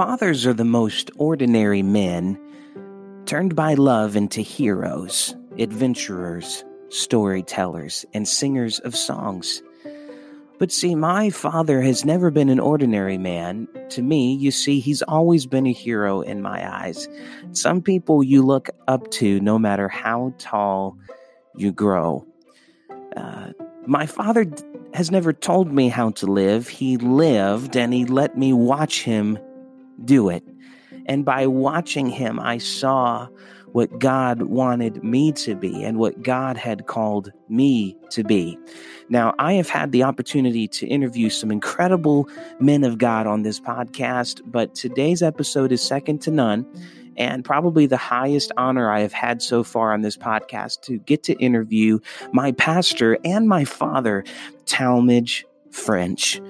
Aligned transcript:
Fathers 0.00 0.46
are 0.46 0.54
the 0.54 0.64
most 0.64 1.10
ordinary 1.16 1.82
men, 1.82 2.40
turned 3.26 3.54
by 3.54 3.74
love 3.74 4.16
into 4.16 4.40
heroes, 4.40 5.36
adventurers, 5.58 6.64
storytellers, 6.88 8.06
and 8.14 8.26
singers 8.26 8.78
of 8.78 8.96
songs. 8.96 9.62
But 10.58 10.72
see, 10.72 10.94
my 10.94 11.28
father 11.28 11.82
has 11.82 12.06
never 12.06 12.30
been 12.30 12.48
an 12.48 12.60
ordinary 12.60 13.18
man. 13.18 13.68
To 13.90 14.00
me, 14.00 14.32
you 14.36 14.50
see, 14.50 14.80
he's 14.80 15.02
always 15.02 15.44
been 15.44 15.66
a 15.66 15.72
hero 15.72 16.22
in 16.22 16.40
my 16.40 16.66
eyes. 16.66 17.06
Some 17.52 17.82
people 17.82 18.22
you 18.22 18.42
look 18.42 18.70
up 18.88 19.10
to 19.10 19.38
no 19.40 19.58
matter 19.58 19.88
how 19.88 20.32
tall 20.38 20.96
you 21.56 21.72
grow. 21.72 22.26
Uh, 23.14 23.52
my 23.86 24.06
father 24.06 24.50
has 24.94 25.10
never 25.10 25.34
told 25.34 25.70
me 25.70 25.90
how 25.90 26.12
to 26.12 26.26
live. 26.26 26.68
He 26.68 26.96
lived 26.96 27.76
and 27.76 27.92
he 27.92 28.06
let 28.06 28.38
me 28.38 28.54
watch 28.54 29.02
him 29.02 29.38
do 30.04 30.28
it. 30.28 30.44
And 31.06 31.24
by 31.24 31.46
watching 31.46 32.08
him, 32.08 32.38
I 32.38 32.58
saw 32.58 33.28
what 33.72 33.98
God 33.98 34.42
wanted 34.42 35.02
me 35.04 35.32
to 35.32 35.54
be 35.54 35.82
and 35.84 35.98
what 35.98 36.22
God 36.22 36.56
had 36.56 36.86
called 36.86 37.32
me 37.48 37.96
to 38.10 38.24
be. 38.24 38.58
Now, 39.08 39.34
I 39.38 39.54
have 39.54 39.68
had 39.68 39.92
the 39.92 40.02
opportunity 40.02 40.66
to 40.68 40.86
interview 40.86 41.30
some 41.30 41.50
incredible 41.50 42.28
men 42.58 42.84
of 42.84 42.98
God 42.98 43.26
on 43.26 43.42
this 43.42 43.60
podcast, 43.60 44.40
but 44.44 44.74
today's 44.74 45.22
episode 45.22 45.72
is 45.72 45.82
second 45.82 46.20
to 46.22 46.30
none 46.30 46.66
and 47.16 47.44
probably 47.44 47.86
the 47.86 47.96
highest 47.96 48.50
honor 48.56 48.90
I 48.90 49.00
have 49.00 49.12
had 49.12 49.42
so 49.42 49.62
far 49.62 49.92
on 49.92 50.00
this 50.00 50.16
podcast 50.16 50.82
to 50.82 50.98
get 50.98 51.22
to 51.24 51.34
interview 51.34 51.98
my 52.32 52.52
pastor 52.52 53.18
and 53.24 53.48
my 53.48 53.64
father, 53.64 54.24
Talmadge 54.66 55.44
French. 55.70 56.40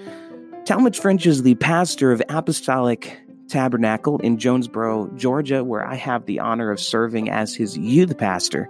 Talmadge 0.64 1.00
French 1.00 1.26
is 1.26 1.42
the 1.42 1.56
pastor 1.56 2.12
of 2.12 2.22
Apostolic 2.28 3.18
Tabernacle 3.50 4.18
in 4.18 4.38
Jonesboro, 4.38 5.08
Georgia, 5.16 5.62
where 5.64 5.86
I 5.86 5.94
have 5.94 6.26
the 6.26 6.38
honor 6.38 6.70
of 6.70 6.80
serving 6.80 7.28
as 7.28 7.54
his 7.54 7.76
youth 7.76 8.16
pastor. 8.16 8.68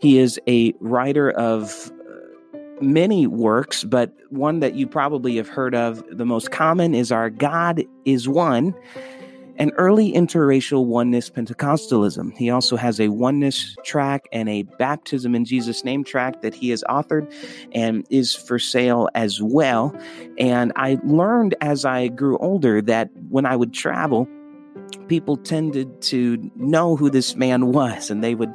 He 0.00 0.18
is 0.18 0.40
a 0.48 0.72
writer 0.80 1.30
of 1.30 1.92
uh, 2.54 2.58
many 2.80 3.26
works, 3.26 3.84
but 3.84 4.14
one 4.30 4.60
that 4.60 4.74
you 4.74 4.86
probably 4.86 5.36
have 5.36 5.48
heard 5.48 5.74
of, 5.74 6.04
the 6.10 6.26
most 6.26 6.50
common 6.50 6.94
is 6.94 7.10
Our 7.10 7.30
God 7.30 7.84
is 8.04 8.28
One 8.28 8.74
and 9.58 9.72
early 9.76 10.12
interracial 10.12 10.84
oneness 10.84 11.30
Pentecostalism. 11.30 12.36
He 12.36 12.50
also 12.50 12.76
has 12.76 13.00
a 13.00 13.08
oneness 13.08 13.76
track 13.84 14.28
and 14.32 14.48
a 14.48 14.62
baptism 14.62 15.34
in 15.34 15.44
Jesus' 15.44 15.84
name 15.84 16.04
track 16.04 16.42
that 16.42 16.54
he 16.54 16.70
has 16.70 16.84
authored 16.88 17.32
and 17.72 18.06
is 18.10 18.34
for 18.34 18.58
sale 18.58 19.08
as 19.14 19.40
well. 19.42 19.96
And 20.38 20.72
I 20.76 20.98
learned 21.04 21.54
as 21.60 21.84
I 21.84 22.08
grew 22.08 22.38
older 22.38 22.82
that 22.82 23.10
when 23.28 23.46
I 23.46 23.56
would 23.56 23.72
travel, 23.72 24.28
people 25.08 25.36
tended 25.36 26.00
to 26.02 26.50
know 26.56 26.96
who 26.96 27.10
this 27.10 27.36
man 27.36 27.72
was 27.72 28.10
and 28.10 28.22
they 28.22 28.34
would 28.34 28.52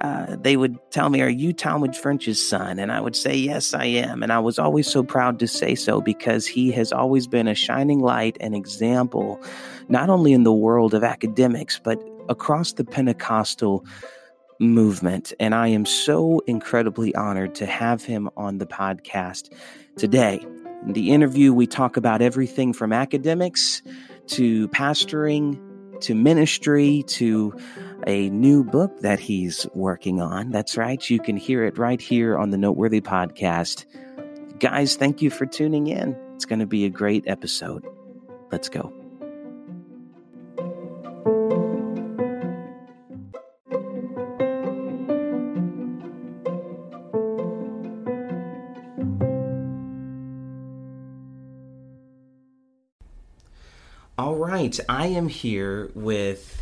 uh, 0.00 0.36
they 0.40 0.56
would 0.56 0.78
tell 0.90 1.10
me, 1.10 1.20
Are 1.20 1.28
you 1.28 1.52
Talmadge 1.52 1.96
French's 1.96 2.46
son? 2.46 2.78
And 2.78 2.90
I 2.90 3.00
would 3.00 3.14
say, 3.14 3.34
Yes, 3.34 3.74
I 3.74 3.84
am. 3.84 4.22
And 4.22 4.32
I 4.32 4.38
was 4.38 4.58
always 4.58 4.86
so 4.86 5.02
proud 5.02 5.38
to 5.40 5.46
say 5.46 5.74
so 5.74 6.00
because 6.00 6.46
he 6.46 6.72
has 6.72 6.92
always 6.92 7.26
been 7.26 7.46
a 7.46 7.54
shining 7.54 8.00
light 8.00 8.36
and 8.40 8.54
example, 8.54 9.42
not 9.88 10.08
only 10.08 10.32
in 10.32 10.44
the 10.44 10.52
world 10.52 10.94
of 10.94 11.04
academics, 11.04 11.78
but 11.78 12.02
across 12.28 12.72
the 12.72 12.84
Pentecostal 12.84 13.84
movement. 14.58 15.32
And 15.38 15.54
I 15.54 15.68
am 15.68 15.84
so 15.84 16.40
incredibly 16.46 17.14
honored 17.14 17.54
to 17.56 17.66
have 17.66 18.04
him 18.04 18.30
on 18.36 18.58
the 18.58 18.66
podcast 18.66 19.52
today. 19.96 20.40
In 20.86 20.94
the 20.94 21.10
interview, 21.10 21.52
we 21.52 21.66
talk 21.66 21.98
about 21.98 22.22
everything 22.22 22.72
from 22.72 22.92
academics 22.92 23.82
to 24.28 24.68
pastoring 24.68 25.60
to 26.00 26.14
ministry 26.14 27.04
to 27.06 27.54
a 28.06 28.30
new 28.30 28.64
book 28.64 29.00
that 29.00 29.20
he's 29.20 29.66
working 29.74 30.20
on. 30.20 30.50
That's 30.50 30.76
right. 30.76 31.08
You 31.08 31.20
can 31.20 31.36
hear 31.36 31.64
it 31.64 31.78
right 31.78 32.00
here 32.00 32.38
on 32.38 32.50
the 32.50 32.58
Noteworthy 32.58 33.00
Podcast. 33.00 33.84
Guys, 34.58 34.96
thank 34.96 35.22
you 35.22 35.30
for 35.30 35.46
tuning 35.46 35.86
in. 35.86 36.16
It's 36.34 36.44
going 36.44 36.58
to 36.58 36.66
be 36.66 36.84
a 36.84 36.90
great 36.90 37.24
episode. 37.26 37.86
Let's 38.50 38.68
go. 38.68 38.92
All 54.18 54.36
right, 54.36 54.78
I 54.86 55.06
am 55.06 55.28
here 55.28 55.90
with 55.94 56.59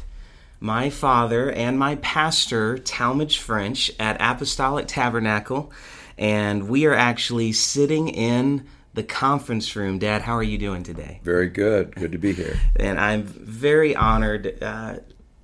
my 0.60 0.91
father 0.91 1.50
and 1.50 1.78
my 1.78 1.96
pastor, 1.96 2.78
Talmadge 2.78 3.38
French, 3.38 3.91
at 3.98 4.16
Apostolic 4.20 4.86
Tabernacle, 4.88 5.72
and 6.16 6.69
we 6.69 6.86
are 6.86 6.94
actually 6.94 7.52
sitting 7.52 8.08
in 8.08 8.66
the 8.94 9.02
conference 9.02 9.76
room. 9.76 9.98
Dad, 9.98 10.22
how 10.22 10.34
are 10.34 10.42
you 10.42 10.58
doing 10.58 10.82
today? 10.82 11.20
Very 11.22 11.48
good. 11.48 11.94
Good 11.94 12.12
to 12.12 12.19
be 12.19 12.32
here. 12.32 12.58
and 12.76 12.98
I'm 12.98 13.22
very 13.22 13.94
honored 13.94 14.62
uh, 14.62 14.96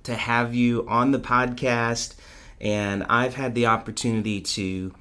to 0.03 0.15
have 0.15 0.53
you 0.53 0.85
on 0.87 1.11
the 1.11 1.19
podcast, 1.19 2.15
and 2.59 3.03
I've 3.03 3.35
had 3.35 3.55
the 3.55 3.67
opportunity 3.67 4.41
to. 4.41 4.93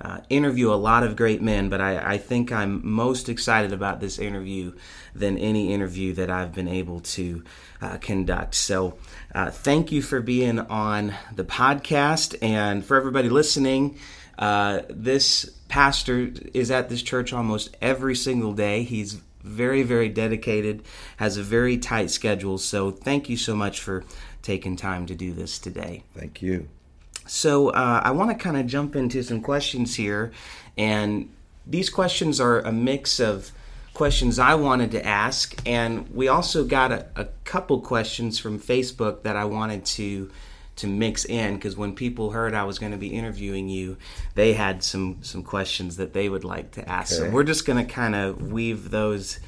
Uh, 0.00 0.20
interview 0.28 0.72
a 0.72 0.76
lot 0.76 1.02
of 1.02 1.16
great 1.16 1.42
men, 1.42 1.68
but 1.68 1.80
I, 1.80 2.12
I, 2.14 2.18
think 2.18 2.52
I'm 2.52 2.86
most 2.86 3.28
excited 3.28 3.72
about 3.72 3.98
this 3.98 4.20
interview 4.20 4.72
than 5.12 5.36
any 5.38 5.74
interview 5.74 6.12
that 6.14 6.30
I've 6.30 6.54
been 6.54 6.68
able 6.68 7.00
to 7.00 7.42
uh, 7.82 7.98
conduct. 7.98 8.54
So, 8.54 8.96
uh, 9.34 9.50
thank 9.50 9.90
you 9.90 10.00
for 10.00 10.20
being 10.20 10.60
on 10.60 11.14
the 11.34 11.42
podcast. 11.42 12.36
And 12.40 12.84
for 12.84 12.96
everybody 12.96 13.28
listening, 13.28 13.98
uh, 14.38 14.82
this 14.88 15.50
pastor 15.66 16.30
is 16.54 16.70
at 16.70 16.88
this 16.88 17.02
church 17.02 17.32
almost 17.32 17.76
every 17.80 18.14
single 18.14 18.52
day. 18.52 18.84
He's 18.84 19.14
very, 19.42 19.82
very 19.82 20.08
dedicated, 20.08 20.84
has 21.16 21.36
a 21.36 21.42
very 21.42 21.76
tight 21.76 22.10
schedule. 22.10 22.58
So, 22.58 22.92
thank 22.92 23.28
you 23.28 23.36
so 23.36 23.56
much 23.56 23.80
for 23.80 24.04
taking 24.42 24.76
time 24.76 25.06
to 25.06 25.16
do 25.16 25.32
this 25.32 25.58
today. 25.58 26.04
Thank 26.14 26.40
you. 26.40 26.68
So, 27.28 27.68
uh, 27.68 28.00
I 28.02 28.10
want 28.10 28.30
to 28.30 28.36
kind 28.36 28.56
of 28.56 28.66
jump 28.66 28.96
into 28.96 29.22
some 29.22 29.40
questions 29.40 29.94
here. 29.94 30.32
And 30.76 31.30
these 31.66 31.90
questions 31.90 32.40
are 32.40 32.60
a 32.60 32.72
mix 32.72 33.20
of 33.20 33.52
questions 33.98 34.38
I 34.38 34.54
wanted 34.54 34.92
to 34.92 35.04
ask, 35.04 35.60
and 35.66 36.08
we 36.14 36.28
also 36.28 36.64
got 36.64 36.92
a, 36.92 37.06
a 37.16 37.24
couple 37.44 37.80
questions 37.80 38.38
from 38.38 38.60
Facebook 38.60 39.22
that 39.24 39.36
I 39.36 39.44
wanted 39.44 39.84
to 39.86 40.30
to 40.76 40.86
mix 40.86 41.24
in 41.24 41.56
because 41.56 41.76
when 41.76 41.92
people 41.92 42.30
heard 42.30 42.54
I 42.54 42.62
was 42.62 42.78
going 42.78 42.92
to 42.92 42.98
be 42.98 43.08
interviewing 43.08 43.68
you, 43.68 43.96
they 44.36 44.52
had 44.52 44.84
some 44.84 45.18
some 45.22 45.42
questions 45.42 45.96
that 45.96 46.12
they 46.12 46.28
would 46.28 46.44
like 46.44 46.70
to 46.72 46.88
ask. 46.88 47.12
Okay. 47.12 47.28
So 47.28 47.34
we're 47.34 47.42
just 47.42 47.66
going 47.66 47.84
to 47.84 47.92
kind 47.92 48.14
of 48.14 48.52
weave 48.52 48.90
those 48.90 49.40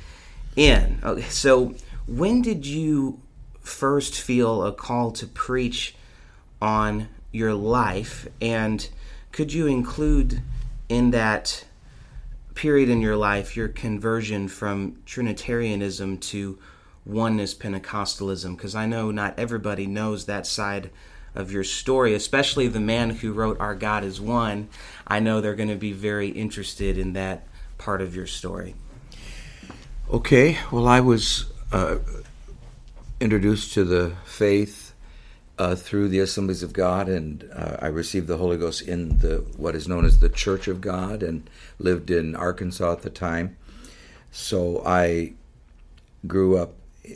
in. 0.57 0.99
Okay, 1.05 1.29
so 1.29 1.75
when 2.09 2.43
did 2.43 2.67
you 2.67 3.21
first 3.61 4.21
feel 4.21 4.65
a 4.67 4.73
call 4.73 5.13
to 5.13 5.29
preach 5.29 5.95
on 6.61 7.09
your 7.33 7.55
life, 7.55 8.27
and 8.41 8.89
could 9.33 9.53
you 9.53 9.67
include 9.67 10.43
in 10.89 11.11
that 11.13 11.65
period 12.55 12.89
in 12.89 13.01
your 13.01 13.17
life 13.17 13.57
your 13.57 13.69
conversion 13.69 14.49
from 14.49 14.97
Trinitarianism 15.07 16.19
to 16.19 16.59
oneness 17.07 17.55
Pentecostalism? 17.55 18.57
Because 18.57 18.75
I 18.75 18.87
know 18.87 19.11
not 19.11 19.39
everybody 19.39 19.87
knows 19.87 20.27
that 20.27 20.47
side 20.47 20.91
of 21.35 21.53
your 21.53 21.65
story, 21.65 22.15
especially 22.15 22.67
the 22.69 22.81
man 22.81 23.11
who 23.11 23.33
wrote 23.33 23.61
Our 23.61 23.75
God 23.75 24.05
is 24.05 24.21
One. 24.21 24.69
I 25.07 25.21
know 25.21 25.41
they're 25.41 25.55
going 25.55 25.69
to 25.69 25.77
be 25.77 25.93
very 25.93 26.29
interested 26.29 26.99
in 26.99 27.13
that 27.13 27.47
part 27.79 28.01
of 28.01 28.17
your 28.17 28.27
story. 28.27 28.75
Okay, 30.11 30.59
well, 30.73 30.89
I 30.89 30.99
was 30.99 31.47
uh, 31.71 31.99
introduced 33.21 33.75
to 33.75 33.85
the 33.85 34.17
faith 34.25 34.80
uh, 35.61 35.75
through 35.77 36.09
the 36.09 36.21
Assemblies 36.21 36.63
of 36.63 36.73
God, 36.73 37.07
and 37.07 37.47
uh, 37.55 37.77
I 37.83 37.89
received 37.89 38.29
the 38.29 38.39
Holy 38.39 38.57
Ghost 38.57 38.81
in 38.81 39.19
the 39.19 39.45
what 39.59 39.77
is 39.77 39.87
known 39.87 40.07
as 40.07 40.19
the 40.19 40.31
Church 40.31 40.69
of 40.69 40.81
God, 40.81 41.23
and 41.23 41.51
lived 41.79 42.11
in 42.11 42.35
Arkansas 42.35 42.93
at 42.93 43.03
the 43.03 43.11
time. 43.11 43.59
So 44.33 44.83
I 44.87 45.35
grew 46.27 46.57
up 46.57 46.73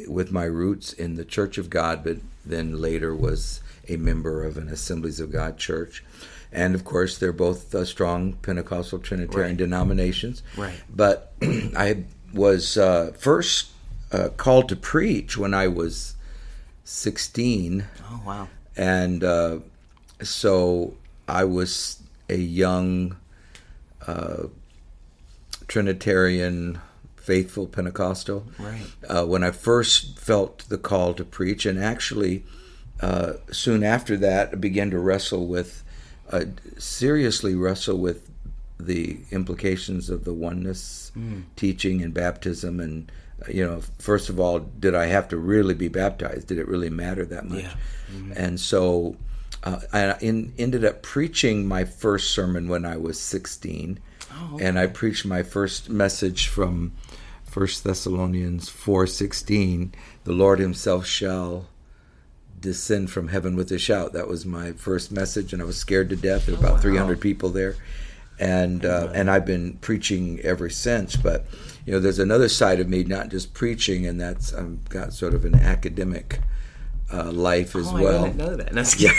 with 0.07 0.31
my 0.31 0.45
roots 0.45 0.93
in 0.93 1.15
the 1.15 1.25
Church 1.25 1.57
of 1.57 1.71
God, 1.71 2.05
but 2.05 2.19
then 2.45 2.83
later 2.83 3.17
was 3.17 3.63
a 3.89 3.97
member 3.97 4.45
of 4.45 4.59
an 4.59 4.69
Assemblies 4.69 5.21
of 5.21 5.33
God 5.33 5.57
church. 5.57 6.05
And 6.53 6.75
of 6.75 6.85
course, 6.85 7.17
they're 7.17 7.33
both 7.33 7.75
uh, 7.75 7.87
strong 7.87 8.35
Pentecostal 8.35 8.99
Trinitarian 8.99 9.53
right. 9.53 9.57
denominations. 9.57 10.43
Right. 10.55 10.75
But 10.95 11.33
I 11.43 12.05
was 12.35 12.77
uh, 12.77 13.13
first 13.17 13.71
uh, 14.13 14.29
called 14.37 14.69
to 14.69 14.77
preach 14.77 15.39
when 15.39 15.55
I 15.55 15.69
was 15.69 16.14
16. 16.85 17.87
Oh, 18.11 18.21
wow. 18.27 18.49
And 18.77 19.25
uh, 19.25 19.59
so 20.23 20.95
I 21.27 21.45
was 21.45 22.03
a 22.29 22.37
young 22.37 23.17
uh, 24.07 24.45
Trinitarian 25.69 26.81
faithful 27.17 27.67
Pentecostal. 27.67 28.47
Right. 28.59 28.83
Uh, 29.09 29.25
when 29.25 29.43
I 29.43 29.51
first 29.51 30.19
felt 30.19 30.59
the 30.69 30.77
call 30.79 31.15
to 31.15 31.25
preach, 31.25 31.65
and 31.65 31.83
actually 31.83 32.45
uh, 33.01 33.35
soon 33.51 33.83
after 33.83 34.17
that, 34.19 34.51
I 34.53 34.57
began 34.57 34.91
to 34.91 34.99
wrestle 34.99 35.47
with, 35.47 35.83
uh, 36.31 36.45
seriously 36.79 37.55
wrestle 37.55 37.99
with 37.99 38.31
the 38.79 39.21
implications 39.31 40.11
of 40.11 40.25
the 40.25 40.35
oneness 40.35 41.13
Mm. 41.17 41.45
teaching 41.55 42.03
and 42.03 42.13
baptism. 42.13 42.81
And, 42.81 43.11
you 43.49 43.65
know, 43.65 43.83
first 43.99 44.29
of 44.29 44.39
all, 44.41 44.61
did 44.61 44.95
I 44.95 45.07
have 45.07 45.29
to 45.29 45.37
really 45.37 45.75
be 45.75 45.89
baptized? 45.89 46.49
Did 46.49 46.59
it 46.59 46.69
really 46.69 46.91
matter 46.91 47.25
that 47.27 47.45
much? 47.49 47.65
Yeah. 47.65 47.75
And 48.37 48.61
so 48.61 49.17
uh, 49.63 49.81
I 49.93 50.15
in, 50.21 50.53
ended 50.59 50.85
up 50.85 51.03
preaching 51.03 51.67
my 51.67 51.85
first 51.85 52.31
sermon 52.31 52.69
when 52.69 52.85
I 52.85 52.97
was 52.97 53.19
16. 53.21 53.99
Oh, 54.33 54.59
And 54.61 54.79
I 54.79 54.87
preached 54.87 55.25
my 55.27 55.43
first 55.43 55.89
message 55.91 56.49
from 56.49 56.93
First 57.45 57.85
Thessalonians 57.85 58.69
4:16, 58.69 59.93
"The 60.25 60.33
Lord 60.33 60.59
himself 60.59 61.07
shall 61.07 61.69
descend 62.61 63.11
from 63.11 63.29
heaven 63.29 63.55
with 63.57 63.71
a 63.71 63.79
shout." 63.79 64.13
That 64.13 64.27
was 64.29 64.45
my 64.45 64.73
first 64.73 65.13
message 65.13 65.53
and 65.53 65.63
I 65.63 65.65
was 65.65 65.77
scared 65.77 66.09
to 66.11 66.17
death. 66.17 66.47
There 66.47 66.55
were 66.57 66.61
Oh, 66.63 66.67
about 66.67 66.77
wow. 66.77 66.81
300 66.83 67.21
people 67.21 67.51
there. 67.51 67.77
And 68.41 68.85
uh, 68.85 69.11
and 69.15 69.31
I've 69.31 69.47
been 69.47 69.75
preaching 69.81 70.41
ever 70.41 70.69
since, 70.69 71.15
but 71.15 71.47
you 71.85 71.93
know, 71.93 72.01
there's 72.01 72.19
another 72.19 72.49
side 72.49 72.81
of 72.81 72.89
me, 72.89 73.05
not 73.05 73.29
just 73.29 73.53
preaching, 73.55 74.07
and 74.07 74.21
that's 74.21 74.53
I've 74.55 74.89
got 74.89 75.13
sort 75.13 75.35
of 75.35 75.45
an 75.45 75.55
academic 75.55 76.41
uh, 77.13 77.31
life 77.31 77.77
as 77.77 77.89
Oh, 77.89 77.95
well 77.95 78.25
I 78.25 78.29
didn't 78.29 78.39
know 78.39 78.57
that. 78.57 78.73
That's 78.73 79.01
yeah. 79.01 79.13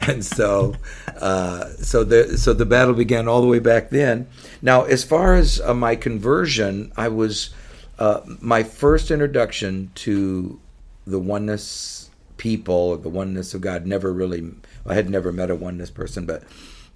and 0.02 0.24
so, 0.24 0.74
uh, 1.20 1.68
so 1.80 2.04
the 2.04 2.36
so 2.36 2.52
the 2.52 2.66
battle 2.66 2.94
began 2.94 3.28
all 3.28 3.40
the 3.40 3.46
way 3.46 3.58
back 3.58 3.90
then. 3.90 4.28
Now, 4.60 4.84
as 4.84 5.04
far 5.04 5.34
as 5.34 5.60
uh, 5.60 5.74
my 5.74 5.96
conversion, 5.96 6.92
I 6.96 7.08
was 7.08 7.50
uh, 7.98 8.20
my 8.40 8.62
first 8.62 9.10
introduction 9.10 9.90
to 9.96 10.60
the 11.06 11.18
oneness 11.18 12.10
people 12.36 12.74
or 12.74 12.96
the 12.98 13.08
oneness 13.08 13.54
of 13.54 13.62
God. 13.62 13.86
Never 13.86 14.12
really, 14.12 14.52
I 14.86 14.94
had 14.94 15.08
never 15.08 15.32
met 15.32 15.50
a 15.50 15.54
oneness 15.54 15.90
person, 15.90 16.26
but 16.26 16.42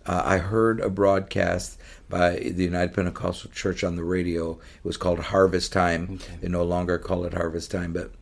uh, 0.06 0.22
I 0.24 0.38
heard 0.38 0.80
a 0.80 0.90
broadcast 0.90 1.78
by 2.08 2.36
the 2.36 2.64
United 2.64 2.94
Pentecostal 2.94 3.50
Church 3.50 3.84
on 3.84 3.96
the 3.96 4.04
radio. 4.04 4.52
It 4.52 4.84
was 4.84 4.96
called 4.96 5.18
Harvest 5.18 5.72
Time. 5.72 6.14
Okay. 6.14 6.36
They 6.42 6.48
no 6.48 6.64
longer 6.64 6.98
call 6.98 7.24
it 7.24 7.34
Harvest 7.34 7.70
Time, 7.70 7.92
but 7.92 8.12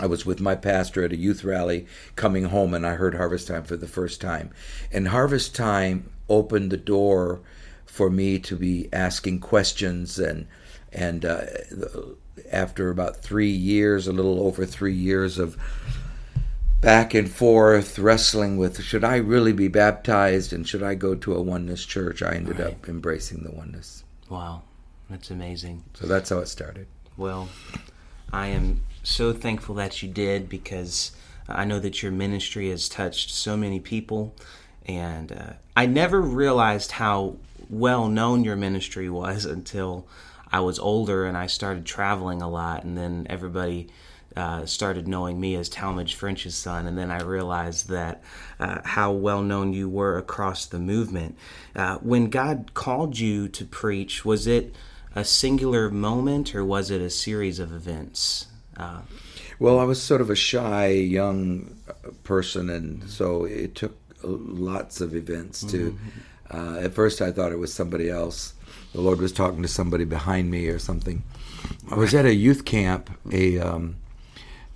I 0.00 0.06
was 0.06 0.24
with 0.24 0.40
my 0.40 0.54
pastor 0.54 1.04
at 1.04 1.12
a 1.12 1.16
youth 1.16 1.44
rally 1.44 1.86
coming 2.14 2.44
home, 2.44 2.72
and 2.72 2.86
I 2.86 2.94
heard 2.94 3.14
Harvest 3.14 3.48
Time 3.48 3.64
for 3.64 3.76
the 3.76 3.88
first 3.88 4.20
time. 4.20 4.50
And 4.92 5.08
Harvest 5.08 5.54
Time 5.54 6.10
opened 6.28 6.70
the 6.70 6.76
door 6.76 7.40
for 7.84 8.08
me 8.08 8.38
to 8.38 8.56
be 8.56 8.88
asking 8.92 9.40
questions, 9.40 10.18
and 10.18 10.46
and 10.92 11.24
uh, 11.24 11.46
after 12.52 12.90
about 12.90 13.16
three 13.16 13.50
years, 13.50 14.06
a 14.06 14.12
little 14.12 14.40
over 14.40 14.64
three 14.64 14.94
years 14.94 15.38
of 15.38 15.56
back 16.80 17.12
and 17.14 17.30
forth 17.30 17.98
wrestling 17.98 18.56
with 18.56 18.82
should 18.82 19.04
I 19.04 19.16
really 19.16 19.52
be 19.52 19.68
baptized 19.68 20.52
and 20.52 20.66
should 20.66 20.82
I 20.82 20.94
go 20.94 21.14
to 21.16 21.34
a 21.34 21.40
oneness 21.42 21.84
church, 21.84 22.22
I 22.22 22.34
ended 22.34 22.58
Right. 22.60 22.68
up 22.68 22.88
embracing 22.88 23.42
the 23.42 23.50
oneness. 23.50 24.04
wow. 24.28 24.62
That's 25.10 25.30
amazing. 25.30 25.84
So 25.94 26.06
that's 26.06 26.28
how 26.28 26.38
it 26.40 26.48
started. 26.48 26.86
Well, 27.16 27.48
I 28.30 28.48
am 28.48 28.82
so 29.02 29.32
thankful 29.32 29.74
that 29.76 30.02
you 30.02 30.08
did 30.10 30.50
because 30.50 31.12
I 31.48 31.64
know 31.64 31.78
that 31.80 32.02
your 32.02 32.12
ministry 32.12 32.68
has 32.68 32.90
touched 32.90 33.30
so 33.30 33.56
many 33.56 33.80
people, 33.80 34.34
and 34.84 35.32
uh, 35.32 35.52
I 35.74 35.86
never 35.86 36.20
realized 36.20 36.90
how 36.92 37.36
well 37.70 38.06
known 38.08 38.44
your 38.44 38.56
ministry 38.56 39.08
was 39.08 39.44
until 39.56 40.06
I 40.52 40.60
was 40.60 40.78
older 40.78 41.24
and 41.24 41.38
I 41.38 41.46
started 41.46 41.86
traveling 41.86 42.42
a 42.42 42.50
lot, 42.50 42.84
and 42.84 42.96
then 42.98 43.26
everybody. 43.30 43.88
Uh, 44.38 44.64
started 44.64 45.08
knowing 45.08 45.40
me 45.40 45.56
as 45.56 45.68
Talmadge 45.68 46.14
French's 46.14 46.54
son, 46.54 46.86
and 46.86 46.96
then 46.96 47.10
I 47.10 47.22
realized 47.22 47.88
that 47.88 48.22
uh, 48.60 48.78
how 48.84 49.10
well 49.10 49.42
known 49.42 49.72
you 49.72 49.88
were 49.88 50.16
across 50.16 50.64
the 50.66 50.78
movement. 50.78 51.36
Uh, 51.74 51.96
when 51.98 52.30
God 52.30 52.70
called 52.72 53.18
you 53.18 53.48
to 53.48 53.64
preach, 53.64 54.24
was 54.24 54.46
it 54.46 54.76
a 55.16 55.24
singular 55.24 55.90
moment 55.90 56.54
or 56.54 56.64
was 56.64 56.88
it 56.92 57.00
a 57.00 57.10
series 57.10 57.58
of 57.58 57.72
events? 57.72 58.46
Uh, 58.76 59.00
Well, 59.58 59.80
I 59.80 59.84
was 59.84 60.00
sort 60.00 60.20
of 60.20 60.30
a 60.30 60.36
shy 60.36 60.86
young 60.90 61.76
person, 62.22 62.70
and 62.70 63.10
so 63.10 63.44
it 63.44 63.74
took 63.74 63.96
lots 64.22 65.00
of 65.00 65.16
events 65.16 65.64
to. 65.72 65.98
Uh, 66.48 66.76
at 66.84 66.94
first, 66.94 67.20
I 67.20 67.32
thought 67.32 67.50
it 67.50 67.58
was 67.58 67.74
somebody 67.74 68.08
else. 68.08 68.54
The 68.92 69.00
Lord 69.00 69.20
was 69.20 69.32
talking 69.32 69.62
to 69.62 69.68
somebody 69.68 70.04
behind 70.04 70.48
me 70.48 70.68
or 70.68 70.78
something. 70.78 71.24
I 71.90 71.96
was 71.96 72.14
at 72.14 72.24
a 72.24 72.34
youth 72.34 72.64
camp, 72.64 73.10
a, 73.32 73.58
um, 73.58 73.96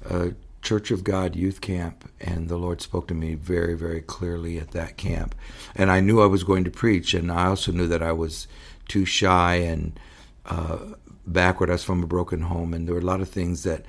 a 0.04 0.34
Church 0.62 0.92
of 0.92 1.02
God 1.02 1.34
youth 1.34 1.60
camp, 1.60 2.08
and 2.20 2.48
the 2.48 2.56
Lord 2.56 2.80
spoke 2.80 3.08
to 3.08 3.14
me 3.14 3.34
very, 3.34 3.74
very 3.74 4.00
clearly 4.00 4.58
at 4.58 4.70
that 4.70 4.96
camp. 4.96 5.34
And 5.74 5.90
I 5.90 5.98
knew 5.98 6.22
I 6.22 6.26
was 6.26 6.44
going 6.44 6.62
to 6.64 6.70
preach, 6.70 7.14
and 7.14 7.32
I 7.32 7.46
also 7.46 7.72
knew 7.72 7.88
that 7.88 8.02
I 8.02 8.12
was 8.12 8.46
too 8.86 9.04
shy 9.04 9.56
and 9.56 9.98
uh, 10.46 10.78
backward. 11.26 11.68
I 11.68 11.74
was 11.74 11.82
from 11.82 12.02
a 12.02 12.06
broken 12.06 12.42
home, 12.42 12.74
and 12.74 12.86
there 12.86 12.94
were 12.94 13.00
a 13.00 13.04
lot 13.04 13.20
of 13.20 13.28
things 13.28 13.64
that 13.64 13.84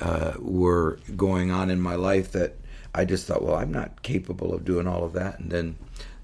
uh, 0.00 0.34
were 0.38 0.98
going 1.16 1.50
on 1.50 1.70
in 1.70 1.80
my 1.80 1.94
life 1.94 2.32
that 2.32 2.56
I 2.94 3.06
just 3.06 3.26
thought, 3.26 3.42
well, 3.42 3.56
I'm 3.56 3.72
not 3.72 4.02
capable 4.02 4.52
of 4.52 4.66
doing 4.66 4.86
all 4.86 5.04
of 5.04 5.14
that. 5.14 5.38
And 5.38 5.50
then 5.50 5.76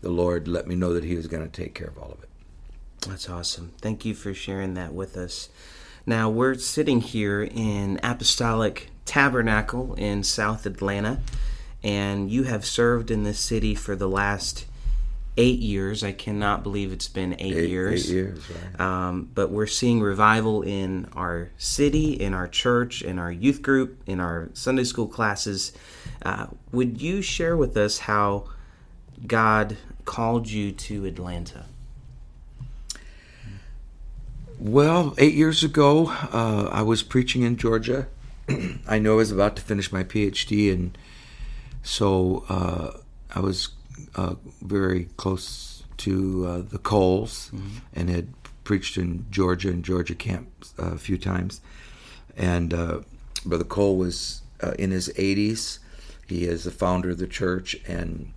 the 0.03 0.11
Lord 0.11 0.47
let 0.49 0.67
me 0.67 0.75
know 0.75 0.93
that 0.93 1.05
He 1.05 1.17
was 1.17 1.29
going 1.29 1.49
to 1.49 1.63
take 1.63 1.75
care 1.75 1.89
of 1.89 1.99
all 1.99 2.13
of 2.13 2.23
it. 2.23 2.29
that's 3.09 3.31
awesome. 3.31 3.73
Thank 3.81 4.05
you 4.05 4.15
for 4.15 4.35
sharing 4.35 4.75
that 4.75 4.93
with 4.93 5.17
us. 5.17 5.49
Now, 6.07 6.29
we're 6.29 6.57
sitting 6.57 7.01
here 7.01 7.43
in 7.43 7.99
Apostolic 8.03 8.91
Tabernacle 9.05 9.95
in 9.95 10.23
South 10.23 10.67
Atlanta, 10.67 11.21
and 11.83 12.31
you 12.31 12.45
have 12.45 12.65
served 12.65 13.11
in 13.11 13.25
this 13.25 13.39
city 13.39 13.75
for 13.75 13.95
the 13.97 14.09
last 14.09 14.67
eight 15.37 15.59
years. 15.59 16.05
I 16.05 16.13
cannot 16.13 16.63
believe 16.63 16.93
it's 16.93 17.09
been 17.09 17.35
eight, 17.41 17.57
Eight, 17.57 17.69
years. 17.71 18.09
eight 18.09 18.15
years, 18.15 18.41
right? 18.51 18.81
Um, 18.81 19.31
but 19.35 19.51
we're 19.51 19.67
seeing 19.67 20.01
revival 20.01 20.63
in 20.63 21.07
our 21.15 21.51
city, 21.59 22.13
in 22.13 22.35
our 22.35 22.47
church, 22.49 23.03
in 23.03 23.19
our 23.19 23.33
youth 23.33 23.61
group, 23.61 24.01
in 24.07 24.21
our 24.21 24.49
Sunday 24.55 24.85
school 24.85 25.09
classes. 25.09 25.73
Uh, 26.23 26.47
would 26.73 27.03
you 27.03 27.21
share 27.21 27.57
with 27.57 27.77
us 27.77 27.99
how 27.99 28.45
God 29.27 29.77
called 30.05 30.49
you 30.49 30.71
to 30.73 31.05
Atlanta? 31.05 31.65
Well, 34.59 35.15
eight 35.19 35.35
years 35.35 35.65
ago, 35.65 36.07
uh, 36.33 36.69
I 36.71 36.83
was 36.83 37.03
preaching 37.03 37.43
in 37.43 37.57
Georgia. 37.57 38.07
I 38.89 38.99
knew 38.99 39.13
I 39.13 39.17
was 39.17 39.33
about 39.33 39.57
to 39.57 39.63
finish 39.63 39.93
my 39.93 40.05
PhD, 40.05 40.73
and 40.73 40.97
so 41.83 42.45
uh, 42.49 42.99
I 43.35 43.41
was 43.41 43.71
uh, 44.15 44.35
very 44.63 45.09
close 45.17 45.85
to 45.99 46.47
uh, 46.47 46.59
the 46.61 46.79
Coles 46.79 47.51
and 47.95 48.11
had 48.11 48.29
preached 48.65 48.97
in 48.97 49.27
Georgia 49.31 49.69
and 49.69 49.85
Georgia 49.85 50.15
camp 50.15 50.49
uh, 50.79 50.93
a 50.93 50.99
few 50.99 51.19
times. 51.19 51.61
And 52.37 52.75
uh, 52.75 53.01
Brother 53.45 53.65
Cole 53.65 53.97
was 53.97 54.43
uh, 54.63 54.73
in 54.79 54.91
his 54.91 55.09
80s. 55.11 55.79
He 56.27 56.45
is 56.45 56.65
the 56.65 56.71
founder 56.71 57.11
of 57.11 57.19
the 57.19 57.27
church 57.27 57.77
and 57.87 58.33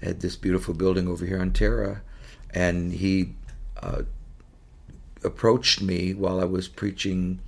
had 0.00 0.20
this 0.20 0.36
beautiful 0.36 0.74
building 0.74 1.08
over 1.08 1.26
here 1.26 1.40
on 1.40 1.52
Tara. 1.52 2.02
And 2.52 2.92
he 2.92 3.34
uh, 3.82 4.02
approached 5.24 5.80
me 5.80 6.14
while 6.14 6.40
I 6.40 6.44
was 6.44 6.68
preaching 6.68 7.40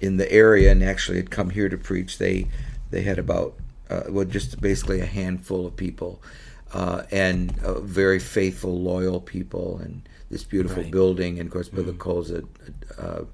in 0.00 0.16
the 0.16 0.30
area 0.30 0.70
and 0.70 0.82
actually 0.82 1.16
had 1.18 1.30
come 1.30 1.50
here 1.50 1.68
to 1.68 1.76
preach. 1.78 2.18
They 2.18 2.46
they 2.90 3.02
had 3.02 3.18
about 3.18 3.54
uh, 3.90 4.02
well 4.08 4.24
just 4.24 4.60
basically 4.60 5.00
a 5.00 5.06
handful 5.06 5.66
of 5.66 5.76
people 5.76 6.20
uh, 6.72 7.02
and 7.10 7.54
uh, 7.64 7.80
very 7.80 8.18
faithful, 8.18 8.80
loyal 8.80 9.20
people 9.20 9.78
and 9.78 10.02
this 10.30 10.42
beautiful 10.44 10.82
Right. 10.82 10.90
building. 10.92 11.38
And 11.38 11.46
of 11.48 11.52
course, 11.52 11.68
Brother 11.68 11.92
Cole's 11.92 12.30
a, 12.30 12.42
uh, 12.98 13.24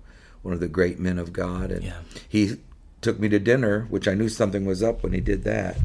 one 0.43 0.53
of 0.55 0.61
the 0.61 0.69
great 0.69 0.99
men 0.99 1.19
of 1.19 1.33
God, 1.33 1.71
and 1.71 1.83
Yeah. 1.85 2.01
he 2.29 2.57
took 3.01 3.19
me 3.19 3.29
to 3.31 3.39
dinner, 3.39 3.87
which 3.91 4.07
I 4.07 4.15
knew 4.15 4.29
something 4.29 4.65
was 4.67 4.83
up 4.83 5.03
when 5.03 5.13
he 5.13 5.21
did 5.21 5.45
that. 5.45 5.77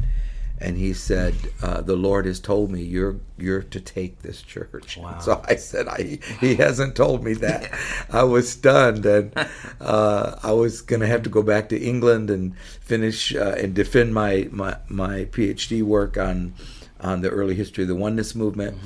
And 0.60 0.76
he 0.76 0.92
said, 0.92 1.34
uh, 1.62 1.82
"The 1.82 1.96
Lord 1.96 2.26
has 2.26 2.40
told 2.40 2.70
me 2.70 2.82
you're 2.82 3.16
you're 3.36 3.62
to 3.62 3.80
take 3.80 4.22
this 4.22 4.42
church." 4.42 4.96
Wow. 4.96 5.18
So 5.20 5.42
I 5.46 5.54
said, 5.54 5.86
"I 5.86 6.18
he 6.40 6.56
hasn't 6.56 6.96
told 6.96 7.22
me 7.22 7.34
that." 7.34 7.70
I 8.10 8.24
was 8.24 8.50
stunned, 8.50 9.06
and 9.06 9.32
uh, 9.80 10.36
I 10.42 10.52
was 10.52 10.80
going 10.82 11.00
to 11.00 11.06
have 11.06 11.22
to 11.22 11.30
go 11.30 11.42
back 11.42 11.68
to 11.68 11.78
England 11.78 12.30
and 12.30 12.56
finish 12.58 13.34
uh, 13.34 13.54
and 13.56 13.74
defend 13.74 14.14
my, 14.14 14.48
my 14.50 14.76
my 14.88 15.26
PhD 15.26 15.82
work 15.82 16.16
on 16.16 16.54
on 17.00 17.20
the 17.20 17.30
early 17.30 17.54
history 17.54 17.84
of 17.84 17.88
the 17.88 17.94
oneness 17.94 18.34
movement, 18.34 18.76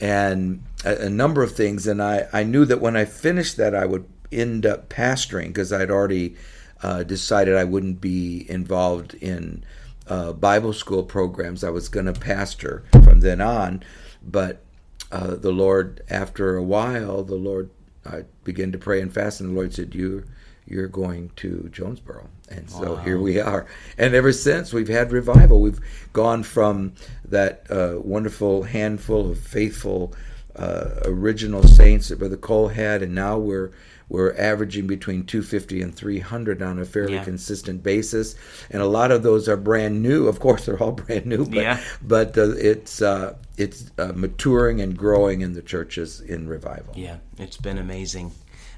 and 0.00 0.62
a, 0.84 1.06
a 1.06 1.10
number 1.10 1.42
of 1.42 1.56
things. 1.56 1.86
And 1.86 2.02
I 2.02 2.28
I 2.32 2.42
knew 2.42 2.64
that 2.66 2.80
when 2.80 2.96
I 2.96 3.06
finished 3.06 3.56
that, 3.56 3.74
I 3.74 3.86
would 3.86 4.06
end 4.30 4.66
up 4.66 4.88
pastoring 4.88 5.48
because 5.48 5.72
I'd 5.72 5.90
already 5.90 6.36
uh, 6.82 7.02
decided 7.02 7.56
I 7.56 7.64
wouldn't 7.64 8.00
be 8.00 8.44
involved 8.50 9.14
in 9.14 9.64
uh, 10.08 10.32
Bible 10.32 10.72
school 10.72 11.02
programs. 11.02 11.64
I 11.64 11.70
was 11.70 11.88
going 11.88 12.06
to 12.06 12.12
pastor 12.12 12.84
from 12.92 13.20
then 13.20 13.40
on, 13.40 13.82
but 14.22 14.62
uh, 15.10 15.34
the 15.34 15.52
Lord, 15.52 16.02
after 16.08 16.56
a 16.56 16.62
while, 16.62 17.22
the 17.22 17.36
Lord 17.36 17.70
I 18.06 18.24
began 18.42 18.72
to 18.72 18.78
pray 18.78 19.00
and 19.00 19.12
fast, 19.12 19.40
and 19.40 19.50
the 19.50 19.54
Lord 19.54 19.72
said, 19.72 19.94
"You, 19.94 20.24
you're 20.66 20.88
going 20.88 21.30
to 21.36 21.68
Jonesboro." 21.72 22.28
And 22.50 22.68
so 22.68 22.94
wow. 22.94 23.02
here 23.02 23.18
we 23.18 23.40
are. 23.40 23.66
And 23.96 24.14
ever 24.14 24.32
since, 24.32 24.72
we've 24.72 24.88
had 24.88 25.12
revival. 25.12 25.60
We've 25.60 25.80
gone 26.12 26.42
from 26.42 26.92
that 27.24 27.66
uh, 27.70 28.00
wonderful 28.00 28.64
handful 28.64 29.30
of 29.30 29.38
faithful 29.38 30.14
uh, 30.56 31.00
original 31.04 31.62
saints 31.62 32.08
that 32.08 32.18
Brother 32.18 32.36
Cole 32.36 32.68
had, 32.68 33.02
and 33.02 33.14
now 33.14 33.38
we're 33.38 33.72
we're 34.14 34.34
averaging 34.36 34.86
between 34.86 35.26
250 35.26 35.82
and 35.82 35.94
300 35.94 36.62
on 36.62 36.78
a 36.78 36.84
fairly 36.84 37.14
yeah. 37.14 37.24
consistent 37.24 37.82
basis, 37.82 38.36
and 38.70 38.80
a 38.80 38.86
lot 38.86 39.10
of 39.10 39.24
those 39.24 39.48
are 39.48 39.56
brand 39.56 40.02
new. 40.02 40.28
Of 40.28 40.38
course, 40.38 40.66
they're 40.66 40.80
all 40.80 40.92
brand 41.06 41.26
new, 41.26 41.44
but 41.44 41.54
yeah. 41.54 41.80
but 42.00 42.38
uh, 42.38 42.50
it's 42.50 43.02
uh, 43.02 43.34
it's 43.56 43.90
uh, 43.98 44.12
maturing 44.14 44.80
and 44.80 44.96
growing 44.96 45.40
in 45.40 45.52
the 45.54 45.62
churches 45.62 46.20
in 46.20 46.48
revival. 46.48 46.94
Yeah, 46.96 47.16
it's 47.38 47.56
been 47.56 47.78
amazing. 47.78 48.30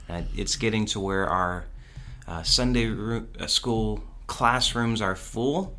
Uh, 0.08 0.22
it's 0.34 0.56
getting 0.56 0.86
to 0.86 1.00
where 1.00 1.28
our 1.28 1.66
uh, 2.26 2.42
Sunday 2.42 2.90
uh, 3.38 3.46
school 3.46 4.02
classrooms 4.26 5.02
are 5.02 5.16
full, 5.16 5.78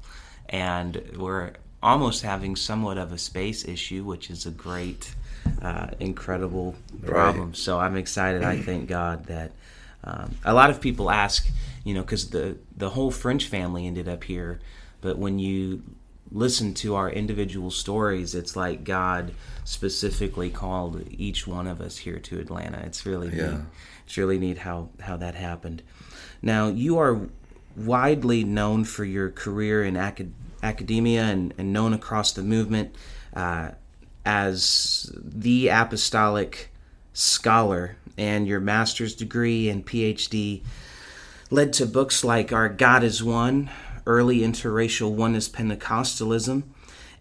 and 0.49 1.01
we're 1.17 1.53
almost 1.81 2.21
having 2.21 2.55
somewhat 2.55 2.99
of 2.99 3.11
a 3.11 3.17
space 3.17 3.65
issue, 3.65 4.03
which 4.03 4.29
is 4.29 4.45
a 4.45 4.51
great 4.51 5.15
uh, 5.61 5.87
incredible 5.99 6.75
problem. 7.05 7.47
Right. 7.47 7.57
So 7.57 7.79
I'm 7.79 7.95
excited. 7.95 8.43
I 8.43 8.61
thank 8.61 8.87
God 8.87 9.25
that 9.25 9.51
um, 10.03 10.35
a 10.45 10.53
lot 10.53 10.69
of 10.69 10.79
people 10.79 11.09
ask, 11.09 11.47
you 11.83 11.93
know, 11.93 12.01
because 12.01 12.29
the 12.29 12.57
the 12.75 12.91
whole 12.91 13.11
French 13.11 13.47
family 13.47 13.85
ended 13.85 14.07
up 14.07 14.23
here, 14.23 14.59
but 15.01 15.17
when 15.17 15.39
you 15.39 15.83
listen 16.31 16.73
to 16.73 16.95
our 16.95 17.09
individual 17.09 17.71
stories, 17.71 18.35
it's 18.35 18.55
like 18.55 18.83
God 18.83 19.33
specifically 19.63 20.49
called 20.49 21.03
each 21.09 21.47
one 21.47 21.67
of 21.67 21.81
us 21.81 21.97
here 21.97 22.19
to 22.19 22.39
Atlanta. 22.39 22.79
It's 22.85 23.05
really 23.05 23.35
yeah. 23.35 23.51
neat. 23.51 23.59
It's 24.05 24.17
really 24.17 24.37
neat 24.37 24.59
how 24.59 24.89
how 25.01 25.17
that 25.17 25.35
happened. 25.35 25.81
Now 26.41 26.67
you 26.67 26.97
are 26.97 27.27
widely 27.75 28.43
known 28.43 28.83
for 28.83 29.05
your 29.05 29.29
career 29.29 29.83
in 29.83 29.95
acad- 29.95 30.33
academia 30.63 31.23
and, 31.23 31.53
and 31.57 31.71
known 31.71 31.93
across 31.93 32.31
the 32.31 32.41
movement. 32.41 32.95
Uh, 33.33 33.71
as 34.27 35.10
the 35.15 35.69
apostolic 35.69 36.69
scholar, 37.13 37.96
and 38.17 38.46
your 38.46 38.60
master's 38.60 39.15
degree 39.15 39.69
and 39.69 39.86
PhD 39.86 40.63
led 41.50 41.72
to 41.72 41.86
books 41.86 42.25
like 42.25 42.51
Our 42.51 42.67
God 42.67 43.03
is 43.03 43.24
One, 43.24 43.69
Early 44.05 44.39
Interracial 44.39 45.12
Oneness 45.12 45.48
Pentecostalism. 45.48 46.63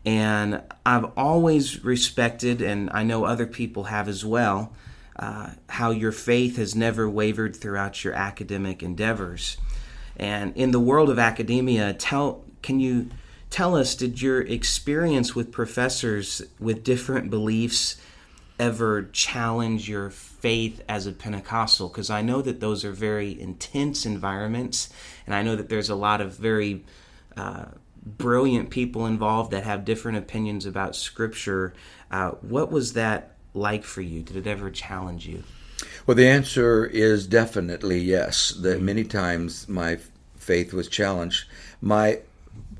And 0.05 0.63
I've 0.85 1.05
always 1.17 1.85
respected, 1.85 2.61
and 2.61 2.91
I 2.93 3.05
know 3.05 3.25
other 3.25 3.47
people 3.47 3.85
have 3.85 4.09
as 4.09 4.25
well, 4.25 4.73
uh, 5.15 5.51
how 5.69 5.93
your 5.93 6.13
faith 6.13 6.57
has 6.57 6.75
never 6.75 7.09
wavered 7.09 7.55
throughout 7.55 8.03
your 8.03 8.15
academic 8.15 8.83
endeavors. 8.83 9.59
And 10.17 10.57
in 10.57 10.73
the 10.73 10.81
world 10.81 11.09
of 11.09 11.21
academia, 11.21 11.95
tell 11.95 12.43
can 12.63 12.81
you 12.81 13.11
tell 13.50 13.76
us 13.76 13.95
did 13.95 14.21
your 14.21 14.41
experience 14.41 15.35
with 15.35 15.53
professors 15.53 16.43
with 16.59 16.85
different 16.85 17.31
beliefs 17.31 17.97
ever 18.59 19.05
challenge 19.12 19.88
your 19.88 20.11
faith 20.11 20.83
as 20.88 21.07
a 21.07 21.12
Pentecostal? 21.12 21.88
Because 21.88 22.11
I 22.11 22.23
know 22.23 22.43
that 22.43 22.61
those 22.61 22.85
are 22.85 22.93
very 22.93 23.38
intense 23.38 24.07
environments, 24.07 24.91
and 25.26 25.35
I 25.35 25.43
know 25.43 25.57
that 25.57 25.69
there's 25.69 25.91
a 25.91 25.95
lot 25.95 26.21
of 26.21 26.37
very 26.37 26.85
uh, 27.37 27.67
brilliant 28.05 28.71
people 28.71 29.07
involved 29.07 29.50
that 29.50 29.65
have 29.65 29.85
different 29.85 30.19
opinions 30.19 30.65
about 30.65 30.97
Scripture. 30.97 31.75
Uh, 32.11 32.31
what 32.41 32.71
was 32.71 32.93
that 32.95 33.33
like 33.53 33.85
for 33.85 34.00
you? 34.00 34.23
Did 34.23 34.37
it 34.37 34.47
ever 34.47 34.71
challenge 34.71 35.26
you? 35.26 35.43
Well, 36.07 36.15
the 36.15 36.29
answer 36.29 36.87
is 36.87 37.26
definitely 37.26 37.99
yes. 37.99 38.50
That 38.50 38.81
many 38.81 39.05
times 39.05 39.69
my 39.69 39.99
faith 40.37 40.73
was 40.73 40.88
challenged. 40.88 41.47
My 41.81 42.21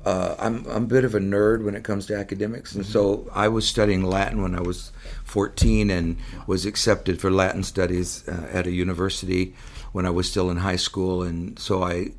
uh, 0.05 0.35
I'm, 0.39 0.65
I'm 0.67 0.83
a 0.83 0.87
bit 0.87 1.03
of 1.03 1.15
a 1.15 1.19
nerd 1.19 1.63
when 1.63 1.75
it 1.75 1.83
comes 1.83 2.05
to 2.07 2.15
academics, 2.15 2.75
and 2.75 2.83
mm-hmm. 2.83 2.93
so 2.93 3.29
I 3.33 3.47
was 3.47 3.67
studying 3.67 4.03
Latin 4.03 4.41
when 4.41 4.55
I 4.55 4.61
was 4.61 4.91
14 5.25 5.89
and 5.89 6.17
was 6.45 6.65
accepted 6.65 7.19
for 7.19 7.29
Latin 7.29 7.63
studies 7.63 8.27
uh, 8.27 8.47
at 8.51 8.67
a 8.67 8.71
university 8.71 9.55
when 9.91 10.05
I 10.05 10.09
was 10.09 10.29
still 10.29 10.49
in 10.49 10.57
high 10.57 10.77
school, 10.77 11.23
and 11.23 11.59
so 11.59 11.83
I 11.83 12.11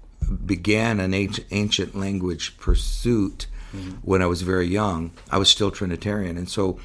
began 0.44 1.00
an 1.00 1.14
ancient, 1.14 1.94
language 1.94 2.58
pursuit 2.58 3.46
mm-hmm. 3.72 3.92
when 4.02 4.20
I 4.20 4.26
was 4.26 4.42
very 4.42 4.66
young. 4.66 5.12
I 5.30 5.38
was 5.38 5.48
still 5.48 5.70
Trinitarian, 5.70 6.36
and 6.36 6.48
so 6.48 6.78